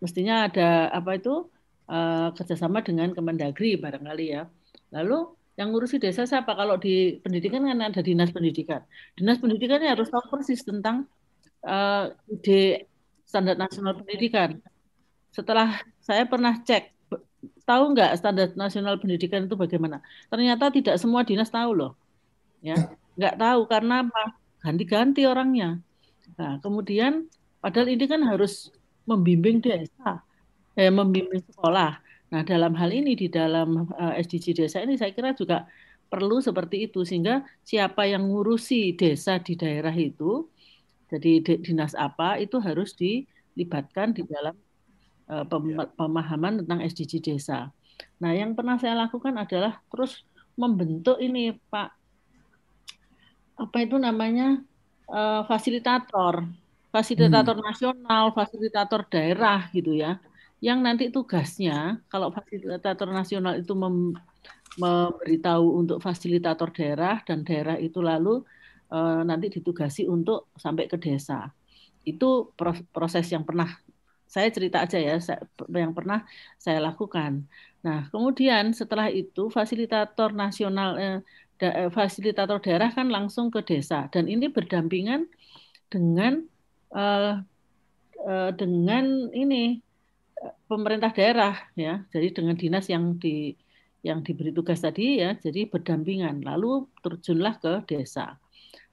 [0.00, 1.48] mestinya ada apa itu
[1.88, 4.48] uh, kerjasama dengan Kemendagri barangkali ya.
[4.92, 6.52] Lalu yang ngurusi desa siapa?
[6.52, 8.84] Kalau di pendidikan kan ada dinas pendidikan.
[9.16, 11.08] Dinas pendidikan harus tahu persis tentang
[11.64, 12.88] uh, ide
[13.24, 14.60] standar nasional pendidikan.
[15.32, 16.92] Setelah saya pernah cek,
[17.64, 20.04] tahu nggak standar nasional pendidikan itu bagaimana?
[20.28, 21.92] Ternyata tidak semua dinas tahu loh,
[22.60, 22.76] ya
[23.16, 24.24] nggak tahu karena apa?
[24.60, 25.80] Ganti-ganti orangnya.
[26.36, 27.28] Nah, kemudian
[27.66, 28.70] padahal ini kan harus
[29.10, 30.22] membimbing desa,
[30.78, 31.98] eh, membimbing sekolah.
[32.30, 35.66] Nah, dalam hal ini di dalam uh, eh, SDG desa ini saya kira juga
[36.06, 40.46] perlu seperti itu sehingga siapa yang ngurusi desa di daerah itu
[41.10, 44.54] jadi dinas apa itu harus dilibatkan di dalam
[45.26, 45.42] uh,
[45.98, 47.74] pemahaman tentang SDG desa.
[48.22, 50.22] Nah, yang pernah saya lakukan adalah terus
[50.54, 51.90] membentuk ini Pak
[53.58, 54.62] apa itu namanya
[55.10, 56.46] uh, fasilitator,
[56.96, 57.66] fasilitator hmm.
[57.68, 60.16] nasional, fasilitator daerah gitu ya
[60.64, 64.16] yang nanti tugasnya kalau fasilitator nasional itu mem,
[64.80, 68.40] memberitahu untuk fasilitator daerah dan daerah itu lalu
[68.88, 71.52] e, nanti ditugasi untuk sampai ke desa.
[72.08, 72.56] Itu
[72.92, 73.68] proses yang pernah
[74.26, 75.16] saya cerita aja ya
[75.70, 76.24] yang pernah
[76.58, 77.46] saya lakukan.
[77.86, 81.18] Nah, kemudian setelah itu fasilitator nasional eh,
[81.60, 85.30] da, eh, fasilitator daerah kan langsung ke desa dan ini berdampingan
[85.92, 86.42] dengan
[86.94, 87.34] eh,
[88.26, 89.80] eh, dengan ini
[90.66, 92.04] pemerintah daerah ya.
[92.10, 93.54] Jadi dengan dinas yang di
[94.06, 96.46] yang diberi tugas tadi ya, jadi berdampingan.
[96.46, 98.38] Lalu terjunlah ke desa.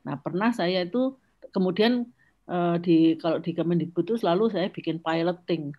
[0.02, 1.14] Nah, pernah saya itu
[1.54, 2.10] kemudian
[2.50, 5.70] uh, di kalau di Kemendikbud itu selalu saya bikin piloting.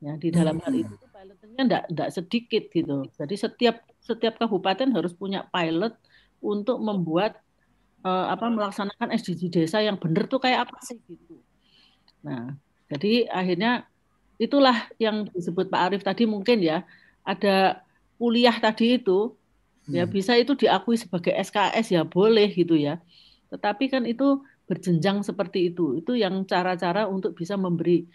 [0.00, 3.04] Ya, di dalam hal itu pilotingnya enggak, enggak sedikit gitu.
[3.20, 5.92] Jadi setiap setiap kabupaten harus punya pilot
[6.40, 7.36] untuk membuat
[8.00, 11.36] uh, apa melaksanakan SDG desa yang benar tuh kayak apa sih gitu.
[12.20, 12.54] Nah,
[12.92, 13.88] jadi akhirnya
[14.40, 16.84] itulah yang disebut Pak Arief tadi mungkin ya
[17.24, 17.84] ada
[18.16, 19.36] kuliah tadi itu
[19.88, 20.12] ya hmm.
[20.12, 23.00] bisa itu diakui sebagai SKS ya boleh gitu ya.
[23.50, 24.40] Tetapi kan itu
[24.70, 25.98] berjenjang seperti itu.
[25.98, 28.06] Itu yang cara-cara untuk bisa memberi.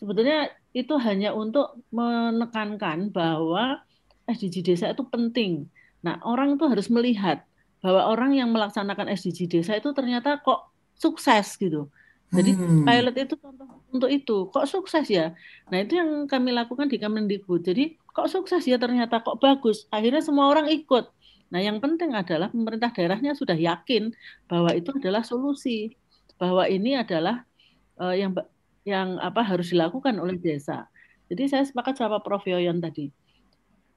[0.00, 3.82] Sebetulnya itu hanya untuk menekankan bahwa
[4.24, 5.68] SDG desa itu penting.
[6.00, 7.44] Nah, orang itu harus melihat
[7.84, 11.92] bahwa orang yang melaksanakan SDG desa itu ternyata kok sukses gitu.
[12.28, 12.84] Jadi hmm.
[12.84, 14.52] pilot itu contoh untuk itu.
[14.52, 15.32] Kok sukses ya?
[15.72, 17.64] Nah, itu yang kami lakukan di Kemendikbud.
[17.64, 19.88] Jadi kok sukses ya ternyata kok bagus.
[19.88, 21.08] Akhirnya semua orang ikut.
[21.48, 24.12] Nah, yang penting adalah pemerintah daerahnya sudah yakin
[24.44, 25.96] bahwa itu adalah solusi,
[26.36, 27.48] bahwa ini adalah
[27.96, 28.36] uh, yang
[28.84, 30.84] yang apa harus dilakukan oleh desa.
[31.32, 33.08] Jadi saya sepakat sama Prof Yoyon tadi.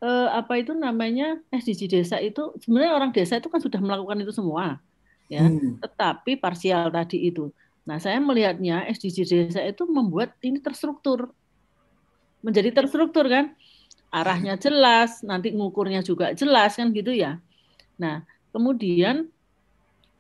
[0.01, 4.33] Uh, apa itu namanya SDG desa itu sebenarnya orang desa itu kan sudah melakukan itu
[4.33, 4.79] semua,
[5.27, 5.43] ya.
[5.45, 5.77] Hmm.
[5.83, 7.51] Tetapi parsial tadi itu.
[7.81, 11.33] Nah, saya melihatnya SDG desa itu membuat ini terstruktur,
[12.45, 13.57] menjadi terstruktur kan
[14.11, 17.39] arahnya jelas, nanti ngukurnya juga jelas kan gitu ya.
[17.97, 18.21] Nah,
[18.51, 19.31] kemudian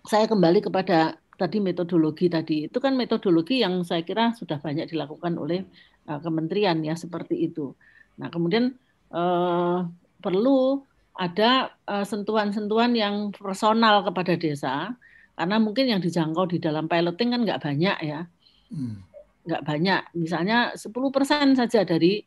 [0.07, 2.69] saya kembali kepada tadi metodologi tadi.
[2.69, 5.65] Itu kan metodologi yang saya kira sudah banyak dilakukan oleh
[6.09, 7.73] uh, kementerian ya seperti itu.
[8.17, 8.73] Nah, kemudian
[9.13, 9.85] uh,
[10.21, 10.85] perlu
[11.17, 14.95] ada uh, sentuhan-sentuhan yang personal kepada desa
[15.35, 18.27] karena mungkin yang dijangkau di dalam piloting kan nggak banyak ya.
[18.69, 19.01] Hmm.
[19.47, 20.01] Nggak banyak.
[20.15, 22.23] Misalnya 10% saja dari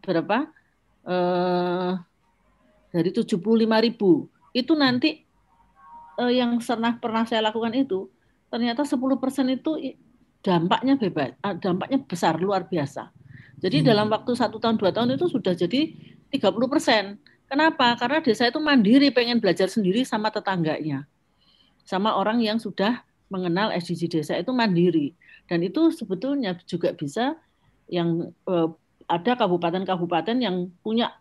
[0.00, 0.48] berapa?
[1.04, 1.92] eh,
[2.94, 5.20] dari 75 ribu itu nanti
[6.20, 8.08] eh, yang pernah pernah saya lakukan itu
[8.48, 9.98] ternyata 10 persen itu
[10.44, 13.10] dampaknya bebas, ah, dampaknya besar luar biasa.
[13.58, 13.86] Jadi hmm.
[13.86, 15.96] dalam waktu satu tahun dua tahun itu sudah jadi
[16.28, 17.16] 30 persen.
[17.48, 17.96] Kenapa?
[17.96, 21.06] Karena desa itu mandiri, pengen belajar sendiri sama tetangganya,
[21.84, 25.12] sama orang yang sudah mengenal SDG desa itu mandiri.
[25.44, 27.36] Dan itu sebetulnya juga bisa
[27.88, 28.68] yang eh,
[29.04, 31.12] ada kabupaten-kabupaten yang punya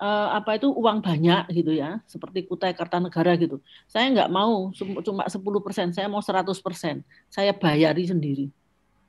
[0.00, 3.60] uh, apa itu uang banyak gitu ya, seperti Kutai Kartanegara gitu.
[3.86, 4.72] Saya nggak mau
[5.04, 8.46] cuma 10 persen, saya mau 100 persen, saya bayari sendiri.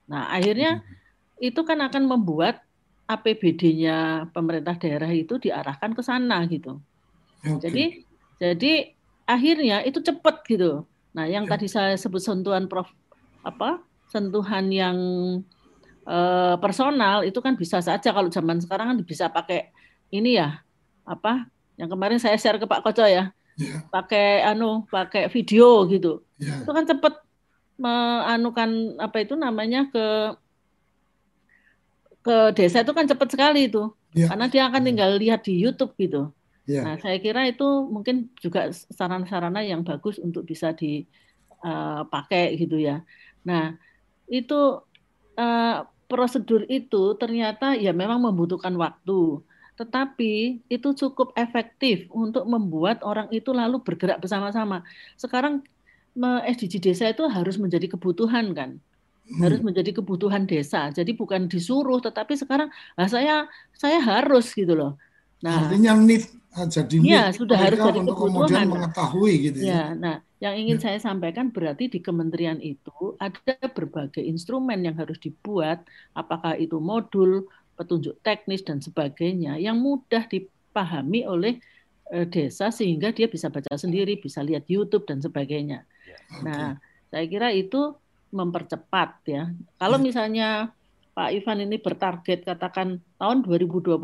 [0.05, 1.47] Nah akhirnya hmm.
[1.49, 2.61] itu kan akan membuat
[3.09, 6.79] APBD-nya pemerintah daerah itu diarahkan ke sana gitu.
[7.41, 7.57] Okay.
[7.57, 7.85] Jadi
[8.37, 8.73] jadi
[9.25, 10.85] akhirnya itu cepat gitu.
[11.11, 11.55] Nah yang ya.
[11.55, 12.87] tadi saya sebut sentuhan Prof
[13.41, 13.81] apa
[14.11, 14.97] sentuhan yang
[16.05, 19.71] eh, personal itu kan bisa saja kalau zaman sekarang kan bisa pakai
[20.11, 20.61] ini ya
[21.07, 21.47] apa
[21.79, 23.81] yang kemarin saya share ke Pak Koco ya yeah.
[23.89, 26.61] pakai anu pakai video gitu yeah.
[26.61, 27.13] itu kan cepet
[27.81, 30.05] meanukan apa itu namanya ke
[32.21, 34.29] ke desa itu kan cepet sekali itu yeah.
[34.29, 36.29] karena dia akan tinggal lihat di YouTube gitu
[36.67, 36.83] yeah.
[36.85, 43.05] nah saya kira itu mungkin juga sarana-sarana yang bagus untuk bisa dipakai uh, gitu ya
[43.41, 43.75] nah
[44.31, 44.79] itu
[45.35, 45.77] uh,
[46.11, 49.39] prosedur itu ternyata ya memang membutuhkan waktu,
[49.79, 54.83] tetapi itu cukup efektif untuk membuat orang itu lalu bergerak bersama-sama.
[55.15, 55.63] Sekarang
[56.19, 58.75] SDG desa itu harus menjadi kebutuhan kan,
[59.31, 59.39] hmm.
[59.39, 60.91] harus menjadi kebutuhan desa.
[60.91, 62.67] Jadi bukan disuruh, tetapi sekarang
[62.99, 64.99] nah saya saya harus gitu loh.
[65.39, 68.35] Nah, artinya need jadi ya, sudah harus jadi untuk kebutuhan.
[68.35, 69.71] kemudian mengetahui gitu ya.
[69.71, 69.83] ya.
[69.95, 70.83] Nah, yang ingin ya.
[70.91, 77.47] saya sampaikan berarti di kementerian itu ada berbagai instrumen yang harus dibuat, apakah itu modul,
[77.79, 81.63] petunjuk teknis dan sebagainya yang mudah dipahami oleh
[82.11, 85.87] e, desa sehingga dia bisa baca sendiri, bisa lihat YouTube dan sebagainya.
[86.03, 86.17] Ya.
[86.43, 86.67] Nah,
[87.07, 87.95] saya kira itu
[88.35, 89.55] mempercepat ya.
[89.79, 90.03] Kalau ya.
[90.03, 90.47] misalnya
[91.15, 93.95] Pak Ivan ini bertarget katakan tahun 2022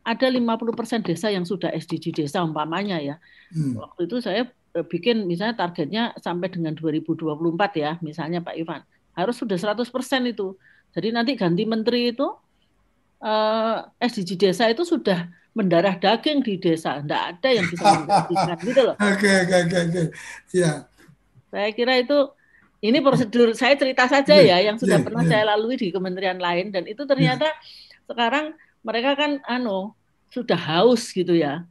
[0.00, 3.16] ada 50% desa yang sudah SDG desa umpamanya ya.
[3.52, 3.76] Hmm.
[3.76, 8.86] Waktu itu saya Eh, bikin misalnya targetnya sampai dengan 2024 ya, misalnya Pak Ivan.
[9.18, 9.82] Harus sudah 100%
[10.30, 10.54] itu.
[10.94, 12.26] Jadi nanti ganti menteri itu
[13.18, 15.26] eh, SDG desa itu sudah
[15.58, 17.02] mendarah daging di desa.
[17.02, 18.94] Tidak ada yang bisa menggantikan gitu loh.
[18.94, 20.02] Oke, oke, oke, oke.
[20.54, 20.86] Ya.
[21.50, 22.30] Saya kira itu
[22.78, 25.30] ini prosedur saya cerita saja yeah, ya yang sudah yeah, pernah yeah.
[25.34, 28.06] saya lalui di kementerian lain dan itu ternyata yeah.
[28.06, 29.92] sekarang mereka kan anu
[30.30, 31.64] sudah haus gitu ya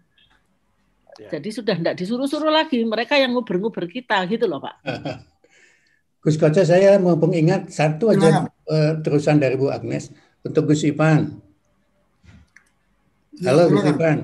[1.20, 1.36] Ya.
[1.36, 4.76] Jadi sudah tidak disuruh-suruh lagi, mereka yang nguber-nguber kita gitu loh Pak.
[6.24, 10.16] Gus Koca saya mau pengingat satu aja uh, terusan dari Bu Agnes
[10.48, 11.28] untuk Gus Ipan.
[13.36, 13.96] Ya, Halo Gus silakan.
[14.00, 14.20] Ivan.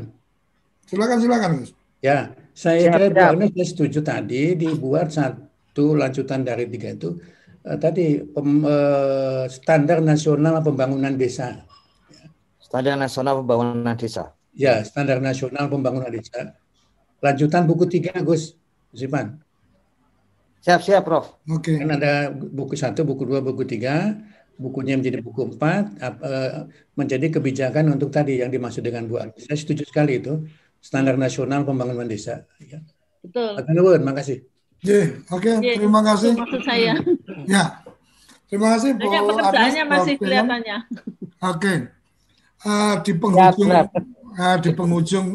[0.87, 1.71] Silakan silakan Gus.
[1.99, 3.31] Ya, saya Siap, kira Bu siap.
[3.35, 7.19] Agnes saya setuju tadi dibuat satu lanjutan dari tiga itu
[7.67, 11.59] eh, tadi pem- eh, standar nasional pembangunan desa.
[12.75, 14.35] Standar Nasional Pembangunan Desa.
[14.55, 16.55] Ya, standar nasional pembangunan desa.
[17.19, 18.55] Lanjutan buku tiga Gus,
[18.95, 19.39] Ivan.
[20.63, 21.35] Siap, siap, Prof.
[21.51, 21.75] Oke.
[21.75, 24.15] Kan ada buku satu, buku dua, buku tiga.
[24.55, 29.43] Bukunya menjadi buku empat, eh, menjadi kebijakan untuk tadi yang dimaksud dengan Bu Agnes.
[29.43, 30.47] Saya setuju sekali itu
[30.79, 32.47] standar nasional pembangunan desa.
[32.63, 32.79] Ya.
[33.19, 33.59] Betul.
[33.75, 34.47] Nuwun, makasih.
[34.79, 36.31] Ye, oke, Iya, terima itu kasih.
[36.39, 36.93] maksud saya.
[37.43, 37.63] Ya,
[38.47, 40.77] terima kasih Bu Banyak pekerjaannya Agnes, masih kelihatannya.
[41.43, 41.73] Oke,
[42.65, 43.93] Eh, di penghujung siap.
[44.41, 45.27] eh, di penghujung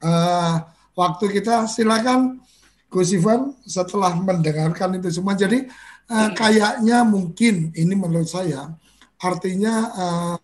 [0.00, 0.54] eh,
[0.96, 2.40] waktu kita silakan
[2.88, 5.36] Gus Ivan setelah mendengarkan itu semua.
[5.36, 5.68] Jadi
[6.08, 8.72] eh, kayaknya mungkin ini menurut saya
[9.20, 10.36] artinya eh,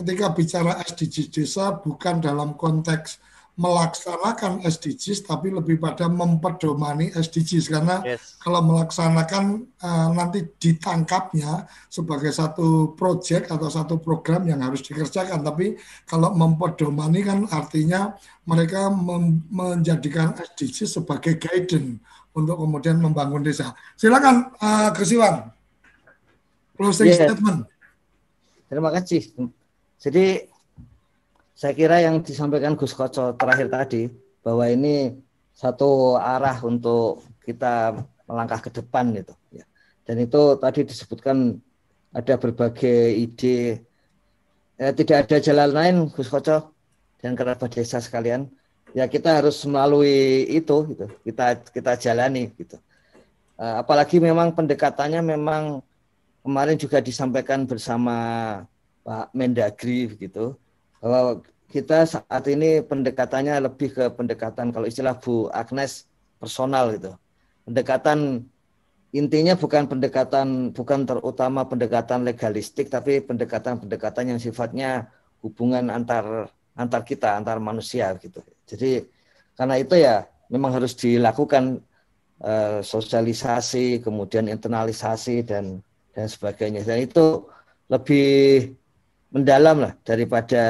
[0.00, 3.20] ketika bicara SDGs desa bukan dalam konteks
[3.60, 8.00] melaksanakan SDGs tapi lebih pada mempedomani SDGs karena
[8.40, 15.76] kalau melaksanakan eh, nanti ditangkapnya sebagai satu proyek atau satu program yang harus dikerjakan tapi
[16.08, 18.16] kalau mempedomani kan artinya
[18.48, 22.00] mereka mem- menjadikan SDGs sebagai guidance
[22.32, 23.76] untuk kemudian membangun desa.
[23.98, 24.54] Silakan
[24.96, 25.50] Iwan.
[26.80, 27.20] Closing Yes.
[27.20, 27.68] statement.
[28.70, 29.34] Terima kasih.
[30.00, 30.48] Jadi
[31.60, 34.08] saya kira yang disampaikan Gus Koco terakhir tadi
[34.40, 35.12] bahwa ini
[35.52, 39.36] satu arah untuk kita melangkah ke depan gitu.
[39.52, 39.68] ya.
[40.08, 41.60] Dan itu tadi disebutkan
[42.16, 43.84] ada berbagai ide.
[44.80, 46.72] Eh, tidak ada jalan lain Gus Koco
[47.20, 48.48] dan kerabat desa sekalian.
[48.96, 51.12] Ya kita harus melalui itu gitu.
[51.28, 52.80] Kita kita jalani gitu.
[53.60, 55.84] Eh, apalagi memang pendekatannya memang
[56.40, 58.16] kemarin juga disampaikan bersama
[59.04, 60.56] Pak Mendagri gitu
[61.04, 61.40] bahwa
[61.70, 66.10] kita saat ini pendekatannya lebih ke pendekatan kalau istilah Bu Agnes
[66.42, 67.14] personal gitu.
[67.62, 68.42] Pendekatan
[69.14, 75.14] intinya bukan pendekatan bukan terutama pendekatan legalistik tapi pendekatan-pendekatan yang sifatnya
[75.46, 78.42] hubungan antar antar kita antar manusia gitu.
[78.66, 79.06] Jadi
[79.54, 81.78] karena itu ya memang harus dilakukan
[82.42, 85.78] eh, sosialisasi kemudian internalisasi dan
[86.10, 87.46] dan sebagainya dan itu
[87.86, 88.26] lebih
[89.30, 90.62] mendalam lah daripada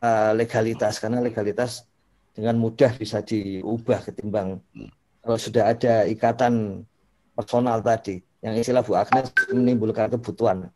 [0.00, 1.86] uh, legalitas karena legalitas
[2.36, 4.60] dengan mudah bisa diubah ketimbang
[5.26, 6.86] kalau sudah ada ikatan
[7.34, 10.70] personal tadi yang istilah Bu Agnes menimbulkan kebutuhan.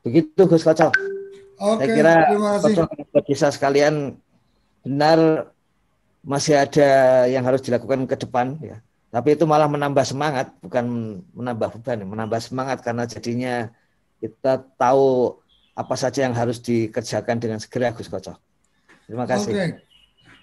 [0.00, 0.88] Begitu Gus Koco.
[1.60, 2.74] Oke, Saya kira terima kasih.
[2.88, 4.16] Koco bisa sekalian
[4.80, 5.50] benar
[6.24, 6.88] masih ada
[7.28, 8.80] yang harus dilakukan ke depan ya.
[9.12, 13.68] Tapi itu malah menambah semangat, bukan menambah beban, menambah semangat karena jadinya
[14.24, 15.36] kita tahu
[15.76, 18.32] apa saja yang harus dikerjakan dengan segera Gus Koco.
[19.04, 19.52] Terima kasih.
[19.52, 19.66] Oke,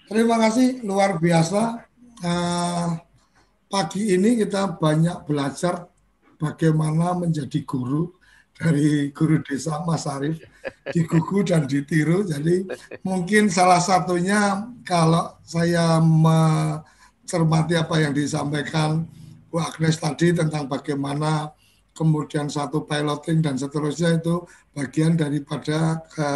[0.06, 1.84] terima kasih luar biasa.
[2.22, 2.88] Eh,
[3.66, 5.90] pagi ini kita banyak belajar
[6.38, 8.14] bagaimana menjadi guru
[8.54, 10.38] dari guru desa Mas Arief
[10.94, 12.22] digugu dan ditiru.
[12.22, 12.70] Jadi
[13.02, 19.02] mungkin salah satunya kalau saya mencermati apa yang disampaikan
[19.50, 21.50] Bu Agnes tadi tentang bagaimana
[21.94, 24.42] kemudian satu piloting dan seterusnya itu
[24.74, 26.30] bagian daripada ke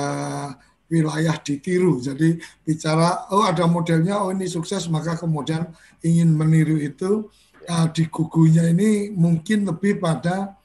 [0.88, 2.00] wilayah ditiru.
[2.00, 5.68] Jadi bicara oh ada modelnya oh ini sukses maka kemudian
[6.00, 7.28] ingin meniru itu
[7.68, 10.56] uh, di gugunya ini mungkin lebih pada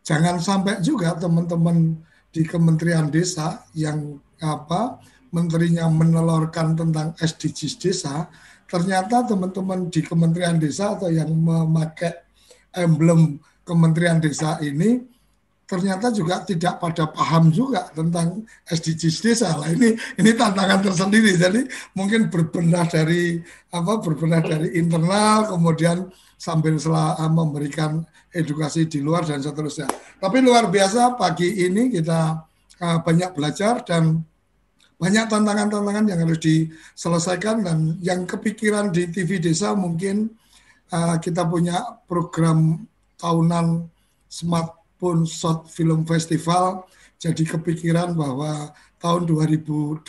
[0.00, 1.98] jangan sampai juga teman-teman
[2.32, 5.00] di Kementerian Desa yang apa
[5.32, 8.28] menterinya menelurkan tentang SDGs desa
[8.68, 12.12] ternyata teman-teman di Kementerian Desa atau yang memakai
[12.76, 15.02] emblem Kementerian Desa ini
[15.66, 19.50] ternyata juga tidak pada paham juga tentang SDGs desa.
[19.58, 21.34] Lah ini ini tantangan tersendiri.
[21.34, 21.66] Jadi
[21.98, 23.42] mungkin berbenah dari
[23.74, 26.06] apa berbenah dari internal kemudian
[26.38, 29.90] sambil sela, memberikan edukasi di luar dan seterusnya.
[30.22, 32.46] Tapi luar biasa pagi ini kita
[32.80, 34.22] uh, banyak belajar dan
[34.96, 40.30] banyak tantangan-tantangan yang harus diselesaikan dan yang kepikiran di TV desa mungkin
[40.94, 42.80] uh, kita punya program
[43.20, 43.88] tahunan
[44.28, 46.84] Smartphone Short Film Festival
[47.16, 50.04] jadi kepikiran bahwa tahun 2021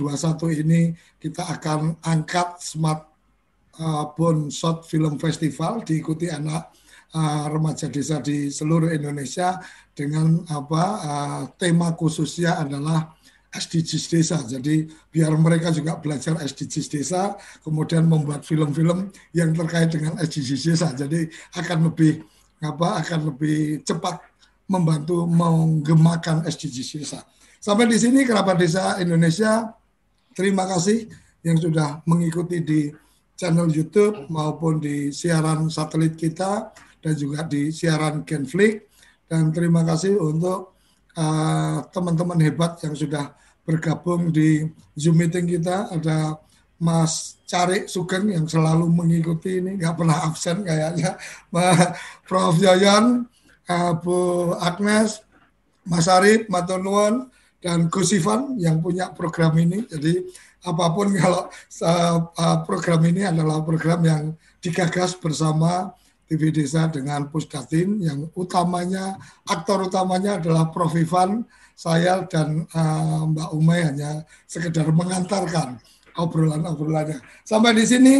[0.64, 0.91] ini
[1.24, 6.68] kita akan angkat Smartphone Short Film Festival diikuti anak
[7.16, 9.60] uh, remaja desa di seluruh Indonesia
[9.95, 13.16] dengan apa uh, tema khususnya adalah
[13.55, 14.38] SDGs desa.
[14.43, 20.91] Jadi biar mereka juga belajar SDGs desa, kemudian membuat film-film yang terkait dengan SDGs desa.
[20.91, 22.22] Jadi akan lebih
[22.62, 24.22] apa akan lebih cepat
[24.68, 27.20] membantu menggemakan SDGs desa.
[27.58, 29.72] Sampai di sini kerabat desa Indonesia
[30.36, 31.10] terima kasih
[31.41, 32.91] yang sudah mengikuti di
[33.38, 38.89] channel YouTube maupun di siaran satelit kita dan juga di siaran Genflix
[39.30, 40.78] dan terima kasih untuk
[41.16, 43.36] uh, teman-teman hebat yang sudah
[43.68, 44.64] bergabung di
[44.95, 46.39] Zoom meeting kita ada
[46.78, 51.15] Mas Cari Sugeng yang selalu mengikuti ini nggak pernah absen kayaknya.
[52.28, 52.59] Prof.
[52.59, 53.23] Yoyon
[53.71, 55.23] uh, Bu Agnes
[55.88, 57.32] Mas Arif Matonuan
[57.63, 59.88] dan Gus Ivan yang punya program ini.
[59.88, 60.28] Jadi
[60.67, 64.23] apa pun kalau uh, program ini adalah program yang
[64.59, 65.95] digagas bersama
[66.28, 69.15] TV Desa dengan Pusdatin yang utamanya
[69.47, 70.91] aktor utamanya adalah Prof.
[70.99, 75.80] Ivan, saya dan uh, Mbak Umay hanya sekedar mengantarkan
[76.18, 77.22] obrolan-obrolannya.
[77.45, 78.15] Sampai di sini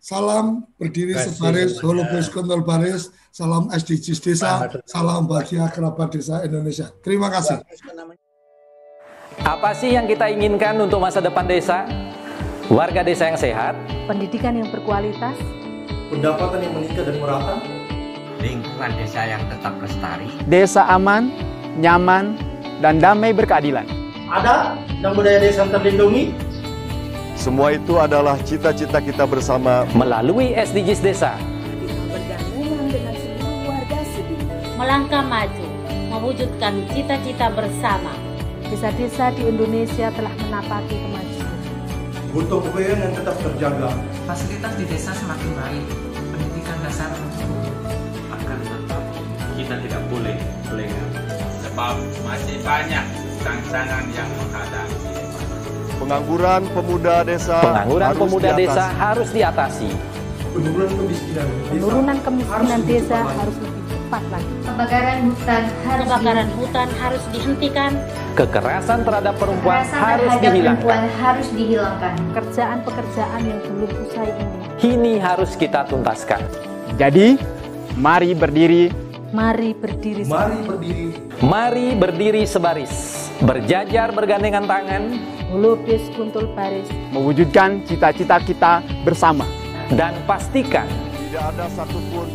[0.00, 6.92] salam berdiri sebaris, holopes kontol baris, salam SDGs desa, salam bahagia kerabat desa Indonesia.
[7.00, 7.60] Terima kasih.
[9.44, 11.88] Apa sih yang kita inginkan untuk masa depan desa?
[12.72, 13.76] Warga desa yang sehat,
[14.08, 15.36] pendidikan yang berkualitas,
[16.08, 17.60] pendapatan yang meningkat dan merata,
[18.40, 21.28] lingkungan desa yang tetap lestari, desa aman,
[21.76, 22.40] nyaman,
[22.80, 23.84] dan damai berkeadilan.
[24.32, 26.32] Ada dan budaya desa terlindungi.
[27.34, 31.34] Semua itu adalah cita-cita kita bersama melalui SDGs Desa.
[34.78, 35.66] Melangkah maju,
[36.14, 38.14] mewujudkan cita-cita bersama.
[38.70, 41.56] Desa-desa di Indonesia telah menapaki kemajuan.
[42.34, 43.90] Butuh kebayaan yang tetap terjaga.
[44.26, 45.84] Fasilitas di desa semakin baik,
[46.34, 47.10] pendidikan dasar
[48.34, 49.02] akan tetap
[49.54, 50.36] kita tidak boleh
[50.74, 51.08] lengah
[51.62, 51.94] sebab
[52.26, 53.04] masih banyak
[53.42, 55.13] tantangan yang menghadapi.
[56.04, 58.60] Pengangguran pemuda desa Pengangguran harus pemuda diatasi.
[58.68, 59.90] desa harus diatasi.
[60.52, 64.52] Penurunan kemiskinan desa Penurunan kemiskinan harus desa lebih harus lebih cepat lagi.
[64.68, 67.92] Kebakaran hutan harus Kebakaran hutan harus dihentikan.
[68.36, 70.84] Kekerasan terhadap perempuan Kekerasan harus terhadap dihilangkan.
[70.84, 72.14] perempuan harus dihilangkan.
[72.20, 74.56] Pekerjaan-pekerjaan yang belum usai ini.
[74.76, 76.40] Kini harus kita tuntaskan.
[77.00, 77.40] Jadi,
[77.96, 78.84] mari berdiri,
[79.34, 80.22] Mari berdiri.
[80.30, 81.06] Mari berdiri.
[81.42, 82.92] Mari berdiri sebaris,
[83.42, 85.02] berjajar bergandengan tangan,
[85.54, 86.90] Holopes kuntul baris.
[87.14, 89.46] mewujudkan cita-cita kita bersama.
[89.94, 90.82] dan pastikan
[91.14, 92.26] Tidak ada satupun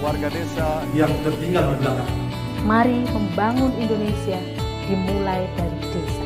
[0.00, 2.10] warga desa yang tertinggal di belakang.
[2.64, 4.40] Mari membangun Indonesia
[4.88, 6.24] dimulai dari desa.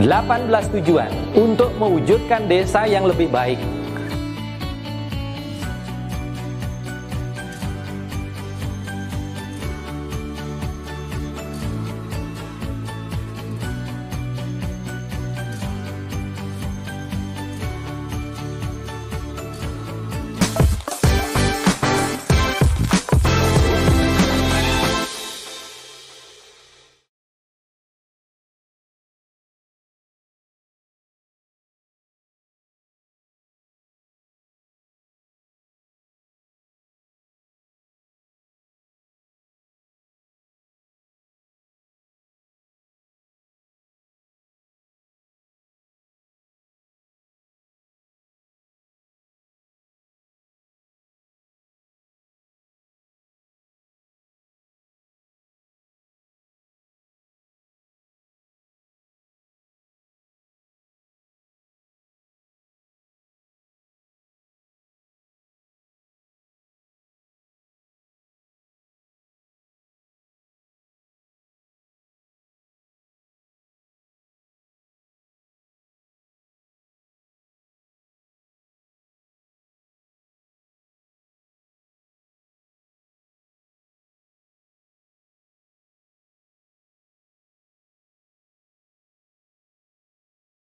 [0.00, 0.48] 18
[0.80, 3.60] tujuan untuk mewujudkan desa yang lebih baik